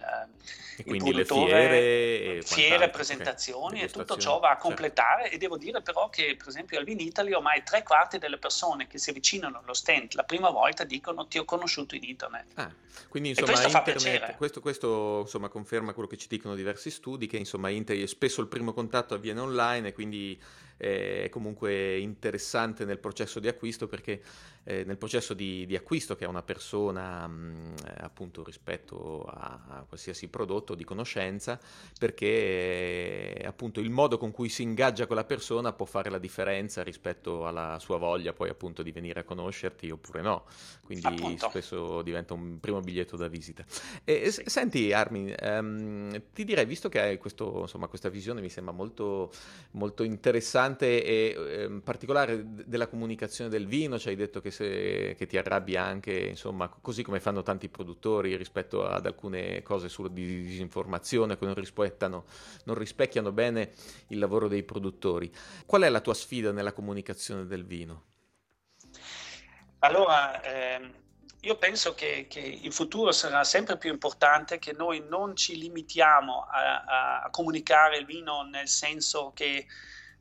e 0.75 0.83
quindi 0.83 1.11
il 1.11 1.15
le 1.15 1.25
fiere, 1.25 2.41
fiere 2.43 2.89
presentazioni 2.89 3.77
okay. 3.77 3.87
e 3.87 3.89
tutto 3.89 4.17
ciò 4.17 4.39
va 4.39 4.49
a 4.49 4.51
certo. 4.51 4.67
completare 4.67 5.21
certo. 5.21 5.35
e 5.35 5.39
devo 5.39 5.57
dire 5.57 5.81
però 5.81 6.09
che 6.09 6.35
per 6.37 6.49
esempio 6.49 6.77
al 6.77 6.83
Vinitaly 6.83 7.31
ormai 7.31 7.63
tre 7.63 7.81
quarti 7.83 8.17
delle 8.17 8.37
persone 8.37 8.87
che 8.87 8.97
si 8.97 9.09
avvicinano 9.09 9.59
allo 9.59 9.73
stand 9.73 10.13
la 10.13 10.23
prima 10.23 10.49
volta 10.49 10.83
dicono 10.83 11.27
ti 11.27 11.37
ho 11.37 11.45
conosciuto 11.45 11.95
in 11.95 12.03
internet. 12.03 12.45
Ah, 12.55 12.71
quindi 13.07 13.29
insomma 13.29 13.53
internet, 13.53 14.35
questo, 14.35 14.59
questo 14.59 15.19
insomma, 15.21 15.47
conferma 15.47 15.93
quello 15.93 16.09
che 16.09 16.17
ci 16.17 16.27
dicono 16.27 16.55
diversi 16.55 16.89
studi 16.89 17.27
che 17.27 17.37
insomma 17.37 17.69
internet, 17.69 18.05
spesso 18.07 18.41
il 18.41 18.47
primo 18.47 18.73
contatto 18.73 19.13
avviene 19.13 19.39
online 19.39 19.89
e 19.89 19.93
quindi 19.93 20.39
è 20.81 21.29
comunque 21.29 21.99
interessante 21.99 22.85
nel 22.85 22.97
processo 22.97 23.39
di 23.39 23.47
acquisto 23.47 23.87
perché 23.87 24.19
eh, 24.63 24.83
nel 24.83 24.97
processo 24.97 25.33
di, 25.33 25.65
di, 25.65 25.75
acquisto 25.75 26.15
che 26.15 26.25
è 26.25 26.27
una 26.27 26.43
persona 26.43 27.27
mh, 27.27 27.75
appunto 27.97 28.43
rispetto 28.43 29.23
a, 29.23 29.61
a, 29.67 29.85
qualsiasi 29.87 30.27
prodotto 30.27 30.75
di 30.75 30.83
conoscenza 30.83 31.59
perché 31.97 33.35
eh, 33.35 33.43
appunto 33.45 33.79
il 33.79 33.89
modo 33.89 34.17
con 34.17 34.31
cui 34.31 34.49
si 34.49 34.61
ingaggia 34.61 35.07
con 35.07 35.15
la 35.15 35.23
persona 35.23 35.73
può 35.73 35.85
fare 35.85 36.09
la 36.09 36.19
differenza 36.19 36.83
rispetto 36.83 37.47
alla 37.47 37.77
sua 37.79 37.97
voglia 37.97 38.33
poi 38.33 38.49
appunto 38.49 38.83
di 38.83 38.91
venire 38.91 39.21
a 39.21 39.23
conoscerti 39.23 39.89
oppure 39.89 40.21
no 40.21 40.45
quindi 40.83 41.05
appunto. 41.05 41.49
spesso 41.49 42.01
diventa 42.01 42.33
un 42.33 42.59
primo 42.59 42.79
biglietto 42.79 43.17
da 43.17 43.27
visita 43.27 43.65
e, 44.03 44.31
sì. 44.31 44.43
senti 44.45 44.93
Armin 44.93 45.35
ehm, 45.37 46.21
ti 46.33 46.43
direi 46.43 46.65
visto 46.65 46.89
che 46.89 46.99
hai 46.99 47.17
questo, 47.17 47.61
insomma, 47.61 47.87
questa 47.87 48.09
visione 48.09 48.41
mi 48.41 48.49
sembra 48.49 48.73
molto, 48.73 49.31
molto 49.71 50.03
interessante 50.03 51.03
e 51.03 51.35
eh, 51.37 51.81
particolare 51.83 52.43
della 52.65 52.87
comunicazione 52.87 53.49
del 53.49 53.67
vino 53.67 53.97
ci 53.97 54.09
hai 54.09 54.15
detto 54.15 54.41
che 54.41 54.50
che, 54.51 54.53
se, 54.53 55.15
che 55.17 55.25
ti 55.25 55.37
arrabbi 55.37 55.75
anche, 55.77 56.11
insomma, 56.11 56.67
così 56.67 57.01
come 57.01 57.19
fanno 57.19 57.41
tanti 57.41 57.69
produttori 57.69 58.35
rispetto 58.35 58.85
ad 58.85 59.05
alcune 59.05 59.63
cose 59.63 59.89
sulla 59.89 60.09
disinformazione 60.09 61.37
che 61.37 61.45
non 61.45 61.55
non 62.65 62.75
rispecchiano 62.75 63.31
bene 63.31 63.71
il 64.07 64.19
lavoro 64.19 64.47
dei 64.47 64.63
produttori. 64.63 65.31
Qual 65.65 65.81
è 65.81 65.89
la 65.89 66.01
tua 66.01 66.13
sfida 66.13 66.51
nella 66.51 66.73
comunicazione 66.73 67.45
del 67.45 67.65
vino? 67.65 68.03
Allora, 69.79 70.43
ehm, 70.43 70.93
io 71.41 71.55
penso 71.57 71.95
che, 71.95 72.27
che, 72.29 72.39
il 72.39 72.71
futuro 72.71 73.11
sarà 73.11 73.43
sempre 73.43 73.77
più 73.77 73.89
importante 73.91 74.59
che 74.59 74.73
noi 74.73 75.03
non 75.07 75.35
ci 75.35 75.57
limitiamo 75.57 76.45
a, 76.47 77.21
a 77.23 77.29
comunicare 77.31 77.97
il 77.97 78.05
vino 78.05 78.43
nel 78.43 78.67
senso 78.67 79.31
che 79.33 79.65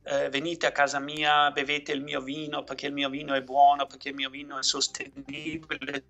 eh, 0.05 0.29
venite 0.31 0.67
a 0.67 0.73
casa 0.73 0.99
mia, 0.99 1.51
bevete 1.51 1.93
il 1.93 2.03
mio 2.03 2.21
vino 2.21 2.65
perché 2.65 2.87
il 2.87 2.93
mio 2.93 3.09
vino 3.09 3.35
è 3.35 3.43
buono, 3.43 3.87
perché 3.87 4.11
il 4.11 4.15
mio 4.15 4.31
vino 4.31 4.59
è 4.59 4.63
sostenibile, 4.63 6.05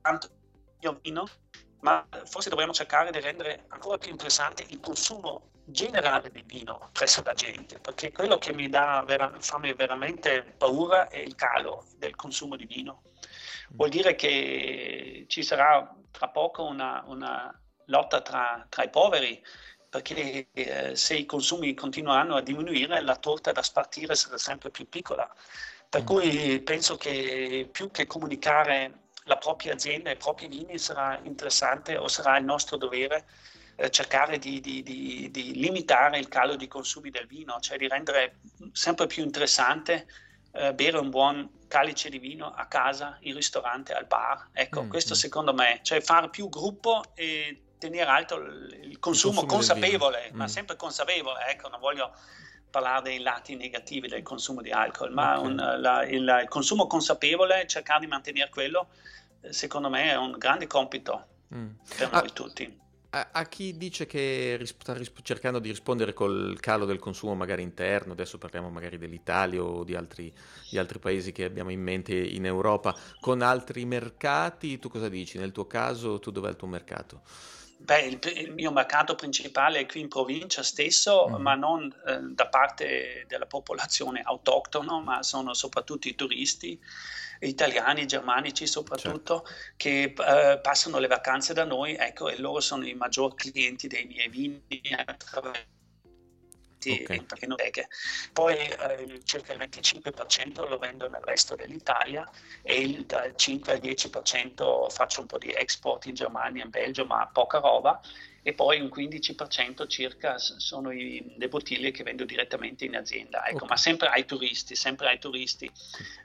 tanto 0.00 0.26
il 0.26 0.76
mio 0.80 0.98
vino, 1.02 1.26
ma 1.80 2.06
forse 2.24 2.50
dovremmo 2.50 2.72
cercare 2.72 3.10
di 3.10 3.20
rendere 3.20 3.64
ancora 3.68 3.98
più 3.98 4.10
interessante 4.10 4.64
il 4.68 4.80
consumo 4.80 5.50
generale 5.64 6.30
di 6.30 6.42
vino 6.44 6.90
presso 6.92 7.22
la 7.24 7.34
gente, 7.34 7.78
perché 7.78 8.12
quello 8.12 8.38
che 8.38 8.52
mi 8.52 8.68
dà 8.68 9.02
vera, 9.06 9.32
fa 9.38 9.58
veramente 9.58 10.42
paura 10.56 11.08
è 11.08 11.18
il 11.18 11.34
calo 11.34 11.86
del 11.96 12.14
consumo 12.16 12.56
di 12.56 12.66
vino. 12.66 13.02
Vuol 13.70 13.88
dire 13.88 14.14
che 14.14 15.24
ci 15.28 15.42
sarà 15.42 15.96
tra 16.10 16.28
poco 16.28 16.64
una, 16.64 17.02
una 17.06 17.58
lotta 17.86 18.20
tra, 18.20 18.66
tra, 18.68 18.82
i 18.84 18.90
poveri, 18.90 19.42
perché 19.92 20.46
eh, 20.54 20.96
se 20.96 21.16
i 21.16 21.26
consumi 21.26 21.74
continueranno 21.74 22.36
a 22.36 22.40
diminuire, 22.40 23.02
la 23.02 23.16
torta 23.16 23.52
da 23.52 23.60
spartire 23.60 24.14
sarà 24.14 24.38
sempre 24.38 24.70
più 24.70 24.88
piccola. 24.88 25.30
Per 25.86 26.00
mm. 26.00 26.06
cui 26.06 26.60
penso 26.60 26.96
che 26.96 27.68
più 27.70 27.90
che 27.90 28.06
comunicare 28.06 29.00
la 29.24 29.36
propria 29.36 29.74
azienda 29.74 30.08
e 30.08 30.14
i 30.14 30.16
propri 30.16 30.46
vini 30.46 30.78
sarà 30.78 31.20
interessante 31.24 31.98
o 31.98 32.08
sarà 32.08 32.38
il 32.38 32.44
nostro 32.46 32.78
dovere 32.78 33.26
eh, 33.76 33.90
cercare 33.90 34.38
di, 34.38 34.60
di, 34.60 34.82
di, 34.82 35.28
di, 35.30 35.56
limitare 35.56 36.18
il 36.18 36.28
calo 36.28 36.56
di 36.56 36.68
consumi 36.68 37.10
del 37.10 37.26
vino, 37.26 37.60
cioè 37.60 37.76
di 37.76 37.86
rendere 37.86 38.36
sempre 38.72 39.06
più 39.06 39.22
interessante 39.22 40.06
eh, 40.52 40.72
bere 40.72 40.96
un 40.96 41.10
buon 41.10 41.66
calice 41.68 42.08
di 42.08 42.18
vino 42.18 42.50
a 42.50 42.64
casa, 42.64 43.18
in 43.20 43.34
ristorante, 43.34 43.92
al 43.92 44.06
bar. 44.06 44.48
Ecco, 44.52 44.84
mm, 44.84 44.88
questo 44.88 45.12
mm. 45.12 45.18
secondo 45.18 45.52
me, 45.52 45.80
cioè 45.82 46.00
fare 46.00 46.30
più 46.30 46.48
gruppo 46.48 47.02
e 47.14 47.60
tenere 47.82 48.08
alto 48.08 48.36
il, 48.36 48.78
il 48.82 48.98
consumo, 49.00 49.40
consumo 49.40 49.46
consapevole, 49.46 50.30
ma 50.34 50.44
mm. 50.44 50.46
sempre 50.46 50.76
consapevole, 50.76 51.46
ecco, 51.48 51.68
non 51.68 51.80
voglio 51.80 52.12
parlare 52.70 53.02
dei 53.02 53.18
lati 53.18 53.56
negativi 53.56 54.06
del 54.06 54.22
consumo 54.22 54.62
di 54.62 54.70
alcol, 54.70 55.12
ma 55.12 55.38
okay. 55.38 55.50
un, 55.50 55.56
la, 55.80 56.04
il, 56.04 56.40
il, 56.42 56.48
consumo 56.48 56.86
consapevole, 56.86 57.66
cercare 57.66 58.00
di 58.00 58.06
mantenere 58.06 58.50
quello, 58.50 58.88
eh, 59.40 59.52
secondo 59.52 59.90
me 59.90 60.10
è 60.10 60.16
un 60.16 60.30
grande 60.38 60.68
compito 60.68 61.26
mm. 61.52 61.68
per 61.96 62.08
ah, 62.12 62.20
noi 62.20 62.32
tutti. 62.32 62.80
A, 63.14 63.46
chi 63.46 63.76
dice 63.76 64.06
che 64.06 64.58
sta 64.64 64.96
cercando 65.22 65.58
di 65.58 65.68
rispondere 65.68 66.14
col 66.14 66.56
calo 66.60 66.86
del 66.86 66.98
consumo 66.98 67.34
magari 67.34 67.62
interno, 67.62 68.12
adesso 68.12 68.38
parliamo 68.38 68.70
magari 68.70 68.96
dell'Italia 68.96 69.62
o 69.62 69.84
di 69.84 69.94
altri, 69.94 70.32
di 70.70 70.78
altri 70.78 70.98
paesi 70.98 71.30
che 71.30 71.44
abbiamo 71.44 71.70
in 71.70 71.82
mente 71.82 72.14
in 72.14 72.46
Europa, 72.46 72.96
con 73.20 73.42
altri 73.42 73.84
mercati, 73.84 74.78
tu 74.78 74.88
cosa 74.88 75.10
dici? 75.10 75.36
Nel 75.36 75.52
tuo 75.52 75.66
caso, 75.66 76.20
tu 76.20 76.30
dov'è 76.30 76.48
il 76.48 76.56
tuo 76.56 76.68
mercato? 76.68 77.20
Beh, 77.84 78.00
il, 78.02 78.18
il, 78.36 78.52
mio 78.52 78.70
mercato 78.70 79.16
principale 79.16 79.80
è 79.80 79.86
qui 79.86 80.00
in 80.00 80.08
provincia 80.08 80.62
stesso, 80.62 81.28
mm. 81.28 81.34
ma 81.34 81.54
non 81.54 81.92
eh, 82.06 82.20
da 82.30 82.46
parte 82.46 83.24
della 83.26 83.46
popolazione 83.46 84.22
autoctona, 84.24 85.00
ma 85.00 85.22
sono 85.24 85.52
soprattutto 85.52 86.06
i 86.06 86.14
turisti 86.14 86.78
italiani, 87.40 88.06
germanici 88.06 88.68
soprattutto, 88.68 89.42
certo. 89.44 89.74
che 89.76 90.14
eh, 90.16 90.60
passano 90.62 90.98
le 90.98 91.08
vacanze 91.08 91.54
da 91.54 91.64
noi, 91.64 91.96
ecco, 91.96 92.28
e 92.28 92.38
loro 92.38 92.60
sono 92.60 92.86
i 92.86 92.94
maggiori 92.94 93.34
clienti 93.34 93.88
dei 93.88 94.04
miei 94.04 94.28
vini 94.28 94.62
attraverso 95.04 95.80
okay. 96.90 97.26
enoteche. 97.40 97.88
Poi 98.32 98.56
eh, 98.56 99.20
circa 99.24 99.52
il 99.52 99.58
25% 99.58 100.68
lo 100.68 100.78
vendo 100.78 101.08
nel 101.08 101.22
resto 101.22 101.54
dell'Italia 101.54 102.28
e 102.62 102.80
il, 102.80 103.04
dal 103.06 103.34
5 103.34 103.72
al 103.72 103.78
10% 103.78 104.90
faccio 104.90 105.20
un 105.20 105.26
po' 105.26 105.38
di 105.38 105.52
export 105.52 106.06
in 106.06 106.14
Germania 106.14 106.64
in 106.64 106.70
Belgio, 106.70 107.04
ma 107.04 107.28
poca 107.32 107.58
roba 107.58 108.00
e 108.42 108.52
poi 108.54 108.80
un 108.80 108.90
15% 108.92 109.86
circa 109.86 110.36
sono 110.38 110.90
i, 110.90 111.34
le 111.36 111.48
bottiglie 111.48 111.92
che 111.92 112.02
vendo 112.02 112.24
direttamente 112.24 112.84
in 112.84 112.96
azienda, 112.96 113.46
ecco, 113.46 113.58
okay. 113.58 113.68
ma 113.68 113.76
sempre 113.76 114.08
ai 114.08 114.24
turisti, 114.24 114.74
sempre 114.74 115.08
ai 115.08 115.18
turisti. 115.20 115.70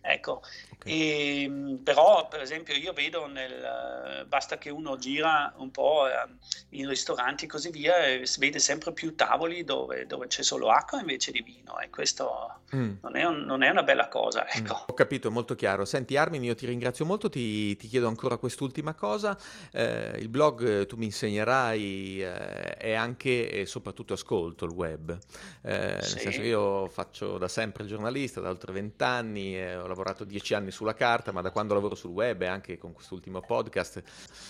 Ecco. 0.01 0.41
Okay. 0.73 0.91
E, 0.91 1.41
ehm, 1.43 1.81
però 1.83 2.27
per 2.27 2.41
esempio 2.41 2.73
io 2.73 2.91
vedo 2.93 3.27
nel, 3.27 4.25
basta 4.27 4.57
che 4.57 4.71
uno 4.71 4.97
gira 4.97 5.53
un 5.57 5.69
po' 5.69 6.07
eh, 6.07 6.27
in 6.69 6.89
ristoranti 6.89 7.45
e 7.45 7.47
così 7.47 7.69
via 7.69 8.03
e 8.05 8.25
si 8.25 8.39
vede 8.39 8.57
sempre 8.57 8.93
più 8.93 9.13
tavoli 9.13 9.63
dove, 9.63 10.07
dove 10.07 10.25
c'è 10.25 10.41
solo 10.41 10.69
acqua 10.69 10.99
invece 10.99 11.31
di 11.31 11.41
vino 11.41 11.79
e 11.79 11.89
questo 11.91 12.61
mm. 12.75 12.93
non, 13.01 13.15
è 13.15 13.25
un, 13.25 13.41
non, 13.41 13.61
è 13.61 13.69
una 13.69 13.83
bella 13.83 14.07
cosa. 14.07 14.43
Mm. 14.43 14.57
Ecco. 14.57 14.73
Mm. 14.73 14.83
Ho 14.87 14.93
capito, 14.93 15.29
molto 15.29 15.53
chiaro. 15.53 15.85
Senti 15.85 16.17
Armin, 16.17 16.43
io 16.43 16.55
ti 16.55 16.65
ringrazio 16.65 17.05
molto, 17.05 17.29
ti, 17.29 17.75
ti 17.75 17.87
chiedo 17.87 18.07
ancora 18.07 18.37
quest'ultima 18.37 18.95
cosa. 18.95 19.37
Eh, 19.71 20.15
il 20.17 20.29
blog 20.29 20.67
eh, 20.67 20.85
tu 20.87 20.95
mi 20.95 21.05
insegnerai 21.05 22.06
eh, 22.21 22.77
è 22.77 22.93
anche 22.93 23.49
e 23.49 23.65
soprattutto 23.65 24.13
ascolto 24.13 24.65
il 24.65 24.71
web. 24.71 25.17
Eh, 25.61 25.97
sì. 26.01 26.13
Nel 26.13 26.19
senso 26.21 26.41
che 26.41 26.47
io 26.47 26.87
faccio 26.87 27.37
da 27.37 27.47
sempre 27.47 27.83
il 27.83 27.89
giornalista, 27.89 28.41
da 28.41 28.49
oltre 28.49 28.71
vent'anni, 28.73 29.57
eh, 29.57 29.75
ho 29.75 29.87
lavorato 29.87 30.23
dieci 30.23 30.53
anni 30.53 30.71
sulla 30.71 30.93
carta, 30.93 31.31
ma 31.31 31.41
da 31.41 31.51
quando 31.51 31.73
lavoro 31.73 31.95
sul 31.95 32.11
web 32.11 32.41
e 32.41 32.47
anche 32.47 32.77
con 32.77 32.93
quest'ultimo 32.93 33.41
podcast, 33.41 34.01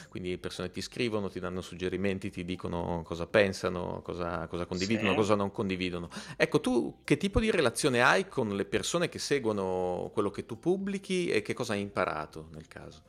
quindi 0.10 0.30
le 0.30 0.38
persone 0.38 0.70
ti 0.70 0.82
scrivono, 0.82 1.30
ti 1.30 1.39
danno 1.39 1.62
suggerimenti, 1.62 2.30
ti 2.30 2.46
dicono 2.46 3.02
cosa 3.04 3.28
pensano, 3.28 4.02
cosa, 4.04 4.48
cosa 4.48 4.65
condividono, 4.65 5.10
sì. 5.10 5.15
cosa 5.15 5.36
non 5.36 5.52
condividono. 5.52 6.10
Ecco, 6.36 6.60
tu 6.60 7.00
che 7.04 7.17
tipo 7.17 7.39
di 7.39 7.52
relazione 7.52 8.02
hai 8.02 8.28
con 8.28 8.56
le 8.56 8.65
persone 8.65 9.10
che 9.10 9.20
seguono 9.20 10.12
quello 10.13 10.30
che 10.30 10.46
tu 10.46 10.60
pubblichi 10.60 11.30
e 11.30 11.41
che 11.41 11.54
cosa 11.54 11.74
hai 11.74 11.82
imparato 11.82 12.48
nel 12.52 12.67
caso? 12.67 13.02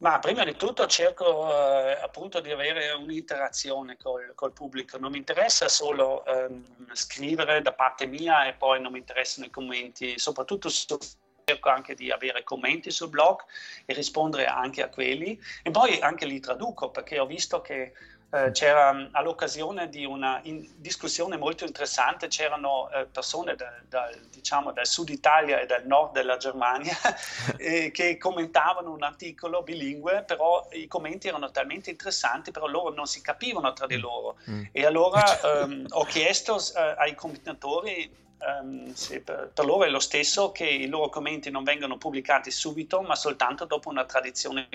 Ma 0.00 0.20
prima 0.20 0.44
di 0.44 0.54
tutto 0.54 0.86
cerco 0.86 1.50
eh, 1.50 1.98
appunto 2.00 2.40
di 2.40 2.52
avere 2.52 2.92
un'interazione 2.92 3.96
col, 3.96 4.32
col, 4.36 4.52
pubblico, 4.52 4.96
non 4.96 5.10
mi 5.10 5.18
interessa 5.18 5.66
solo 5.66 6.24
ehm, 6.24 6.92
scrivere 6.92 7.62
da 7.62 7.72
parte 7.72 8.06
mia 8.06 8.46
e 8.46 8.54
poi 8.54 8.80
non 8.80 8.92
mi 8.92 8.98
interessano 8.98 9.46
i 9.46 9.50
commenti, 9.50 10.16
soprattutto 10.16 10.68
su, 10.68 10.96
cerco 11.44 11.68
anche 11.70 11.94
di 11.94 12.12
avere 12.12 12.44
commenti 12.44 12.92
sul 12.92 13.08
blog 13.08 13.40
e 13.86 13.92
rispondere 13.94 14.46
anche 14.46 14.82
a 14.82 14.88
quelli. 14.88 15.36
E 15.64 15.70
poi 15.72 15.98
anche 15.98 16.26
li 16.26 16.38
traduco 16.38 16.90
perché 16.90 17.18
ho 17.18 17.26
visto 17.26 17.60
che 17.60 17.92
eh, 18.30 18.50
c'era 18.50 18.92
mm, 18.92 19.06
all'occasione 19.12 19.88
di 19.88 20.04
una 20.04 20.42
discussione 20.76 21.38
molto 21.38 21.64
interessante, 21.64 22.28
c'erano 22.28 22.90
eh, 22.90 23.06
persone 23.06 23.54
da, 23.54 23.72
da, 23.88 24.10
diciamo, 24.30 24.70
dal 24.72 24.86
sud 24.86 25.08
Italia 25.08 25.58
e 25.60 25.66
dal 25.66 25.86
nord 25.86 26.12
della 26.12 26.36
Germania 26.36 26.94
eh, 27.56 27.90
che 27.90 28.18
commentavano 28.18 28.92
un 28.92 29.02
articolo 29.02 29.62
bilingue, 29.62 30.24
però 30.26 30.68
i 30.72 30.86
commenti 30.86 31.28
erano 31.28 31.50
talmente 31.50 31.88
interessanti, 31.88 32.50
però 32.50 32.66
loro 32.66 32.92
non 32.92 33.06
si 33.06 33.22
capivano 33.22 33.72
tra 33.72 33.86
di 33.86 33.96
mm. 33.96 34.00
loro. 34.00 34.36
Mm. 34.50 34.62
E 34.72 34.84
allora 34.84 35.22
ehm, 35.62 35.86
ho 35.88 36.04
chiesto 36.04 36.58
eh, 36.58 36.94
ai 36.98 37.14
commentatori 37.14 38.26
Um, 38.40 38.94
per, 39.24 39.50
per, 39.52 39.64
loro 39.64 39.82
è 39.82 39.88
lo 39.88 39.98
stesso 39.98 40.52
che 40.52 40.64
i 40.64 40.86
loro 40.86 41.08
commenti 41.08 41.50
non 41.50 41.64
vengano 41.64 41.98
pubblicati 41.98 42.52
subito, 42.52 43.00
ma 43.00 43.16
soltanto 43.16 43.64
dopo 43.64 43.88
una 43.88 44.04
tradizione 44.04 44.68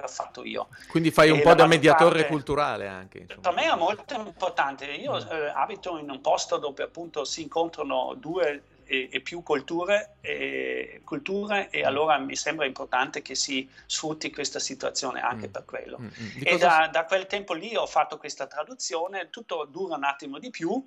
che 0.00 0.04
ho 0.04 0.08
fatto 0.08 0.44
io. 0.44 0.68
Quindi 0.88 1.10
fai 1.10 1.30
un 1.30 1.38
e 1.38 1.42
po' 1.42 1.54
da 1.54 1.66
mediatore 1.66 2.20
parte, 2.20 2.28
culturale 2.28 2.86
anche. 2.86 3.18
Insomma. 3.18 3.40
Per 3.40 3.54
me 3.54 3.72
è 3.72 3.76
molto 3.76 4.14
importante. 4.14 4.84
Io 4.86 5.12
mm. 5.12 5.30
eh, 5.30 5.52
abito 5.54 5.98
in 5.98 6.10
un 6.10 6.20
posto 6.20 6.58
dove 6.58 6.82
appunto 6.82 7.24
si 7.24 7.42
incontrano 7.42 8.14
due 8.18 8.62
e, 8.84 9.08
e 9.10 9.20
più 9.20 9.42
culture 9.42 10.16
e, 10.20 11.00
culture 11.04 11.70
e 11.70 11.82
mm. 11.82 11.86
allora 11.86 12.18
mi 12.18 12.36
sembra 12.36 12.66
importante 12.66 13.22
che 13.22 13.34
si 13.34 13.68
sfrutti 13.86 14.30
questa 14.30 14.58
situazione 14.58 15.20
anche 15.20 15.48
mm. 15.48 15.50
per 15.50 15.64
quello. 15.64 15.98
Mm. 15.98 16.06
mm. 16.06 16.30
E 16.42 16.58
da, 16.58 16.88
da, 16.92 17.04
quel 17.04 17.26
tempo 17.26 17.54
lì 17.54 17.74
ho 17.74 17.86
fatto 17.86 18.18
questa 18.18 18.46
traduzione, 18.46 19.30
tutto 19.30 19.66
dura 19.70 19.96
un 19.96 20.04
attimo 20.04 20.38
di 20.38 20.50
più 20.50 20.84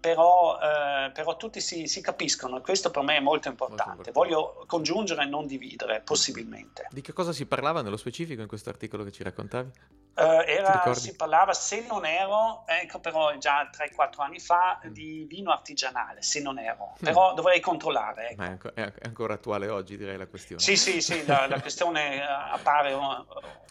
però, 0.00 0.58
eh, 0.60 1.10
però 1.12 1.36
tutti 1.36 1.60
si, 1.60 1.86
si, 1.86 2.00
capiscono 2.00 2.58
e 2.58 2.60
questo 2.60 2.90
per 2.90 3.02
me 3.02 3.16
è 3.16 3.20
molto 3.20 3.48
importante. 3.48 3.94
molto 3.94 4.10
importante. 4.10 4.34
Voglio 4.34 4.64
congiungere 4.66 5.22
e 5.22 5.26
non 5.26 5.46
dividere, 5.46 6.00
possibilmente. 6.00 6.86
Di 6.90 7.00
che 7.00 7.12
cosa 7.12 7.32
si 7.32 7.46
parlava 7.46 7.82
nello 7.82 7.96
specifico 7.96 8.40
in 8.40 8.48
questo 8.48 8.70
articolo 8.70 9.04
che 9.04 9.10
ci 9.10 9.22
raccontavi? 9.22 9.70
Uh, 10.18 10.42
era, 10.44 10.94
si 10.94 11.14
parlava, 11.14 11.52
se 11.52 11.84
non 11.86 12.04
ero, 12.04 12.64
ecco 12.66 12.98
però 12.98 13.36
già 13.38 13.70
3-4 13.70 14.20
anni 14.20 14.40
fa, 14.40 14.80
mm. 14.84 14.90
di 14.90 15.24
vino 15.28 15.52
artigianale, 15.52 16.22
se 16.22 16.40
non 16.40 16.58
ero, 16.58 16.94
mm. 16.94 17.04
però 17.04 17.34
dovrei 17.34 17.60
controllare. 17.60 18.30
Ecco. 18.30 18.72
Ma 18.74 18.82
è, 18.82 18.92
ancora 19.02 19.34
attuale 19.34 19.68
oggi 19.68 19.96
direi 19.96 20.16
la 20.16 20.26
questione. 20.26 20.60
Sì, 20.60 20.76
sì, 20.76 21.00
sì, 21.00 21.24
la, 21.24 21.46
la 21.46 21.60
questione 21.62 22.16
eh, 22.16 22.22
appare... 22.22 22.96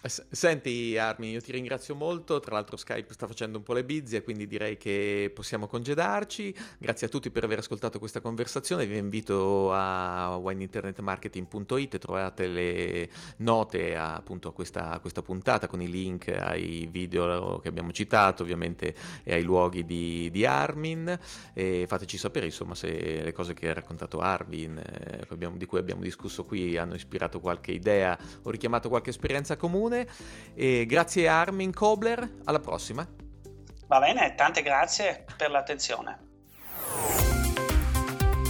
Senti 0.07 0.97
Armin, 0.97 1.31
io 1.31 1.41
ti 1.41 1.51
ringrazio 1.51 1.93
molto, 1.95 2.39
tra 2.39 2.53
l'altro 2.53 2.77
Skype 2.77 3.11
sta 3.11 3.27
facendo 3.27 3.57
un 3.57 3.63
po' 3.63 3.73
le 3.73 3.83
bizze, 3.83 4.23
quindi 4.23 4.47
direi 4.47 4.77
che 4.77 5.29
possiamo 5.35 5.67
congedarci. 5.67 6.55
Grazie 6.77 7.07
a 7.07 7.09
tutti 7.09 7.29
per 7.29 7.43
aver 7.43 7.57
ascoltato 7.57 7.99
questa 7.99 8.21
conversazione, 8.21 8.85
vi 8.85 8.95
invito 8.95 9.73
a 9.73 10.37
wineinternetmarketing.it, 10.37 11.97
trovate 11.97 12.47
le 12.47 13.09
note 13.37 13.97
a, 13.97 14.15
appunto 14.15 14.47
a 14.47 14.53
questa, 14.53 14.91
a 14.91 14.99
questa 14.99 15.21
puntata 15.21 15.67
con 15.67 15.81
i 15.81 15.89
link 15.89 16.29
ai 16.37 16.87
video 16.89 17.59
che 17.59 17.67
abbiamo 17.67 17.91
citato, 17.91 18.43
ovviamente, 18.43 18.93
e 19.23 19.33
ai 19.33 19.43
luoghi 19.43 19.85
di, 19.85 20.29
di 20.31 20.45
Armin. 20.45 21.17
E 21.53 21.85
fateci 21.87 22.17
sapere, 22.17 22.45
insomma, 22.45 22.75
se 22.75 23.21
le 23.23 23.31
cose 23.31 23.53
che 23.53 23.69
ha 23.69 23.73
raccontato 23.73 24.19
Armin, 24.19 24.77
eh, 24.77 25.55
di 25.55 25.65
cui 25.65 25.79
abbiamo 25.79 26.01
discusso 26.01 26.43
qui, 26.43 26.77
hanno 26.77 26.95
ispirato 26.95 27.39
qualche 27.39 27.71
idea 27.71 28.17
o 28.43 28.49
richiamato 28.49 28.89
qualche 28.89 29.09
esperienza 29.09 29.57
comune. 29.57 30.07
E 30.53 30.85
grazie 30.87 31.27
Armin 31.27 31.73
Kobler, 31.73 32.29
alla 32.45 32.59
prossima. 32.59 33.07
Va 33.87 33.99
bene, 33.99 34.33
tante 34.35 34.61
grazie 34.61 35.25
per 35.37 35.49
l'attenzione. 35.49 36.25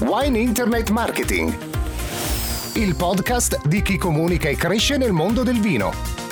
Wine 0.02 0.38
Internet 0.38 0.90
Marketing, 0.90 1.56
il 2.76 2.96
podcast 2.96 3.66
di 3.68 3.82
chi 3.82 3.98
comunica 3.98 4.48
e 4.48 4.56
cresce 4.56 4.98
nel 4.98 5.12
mondo 5.12 5.44
del 5.44 5.60
vino 5.60 6.27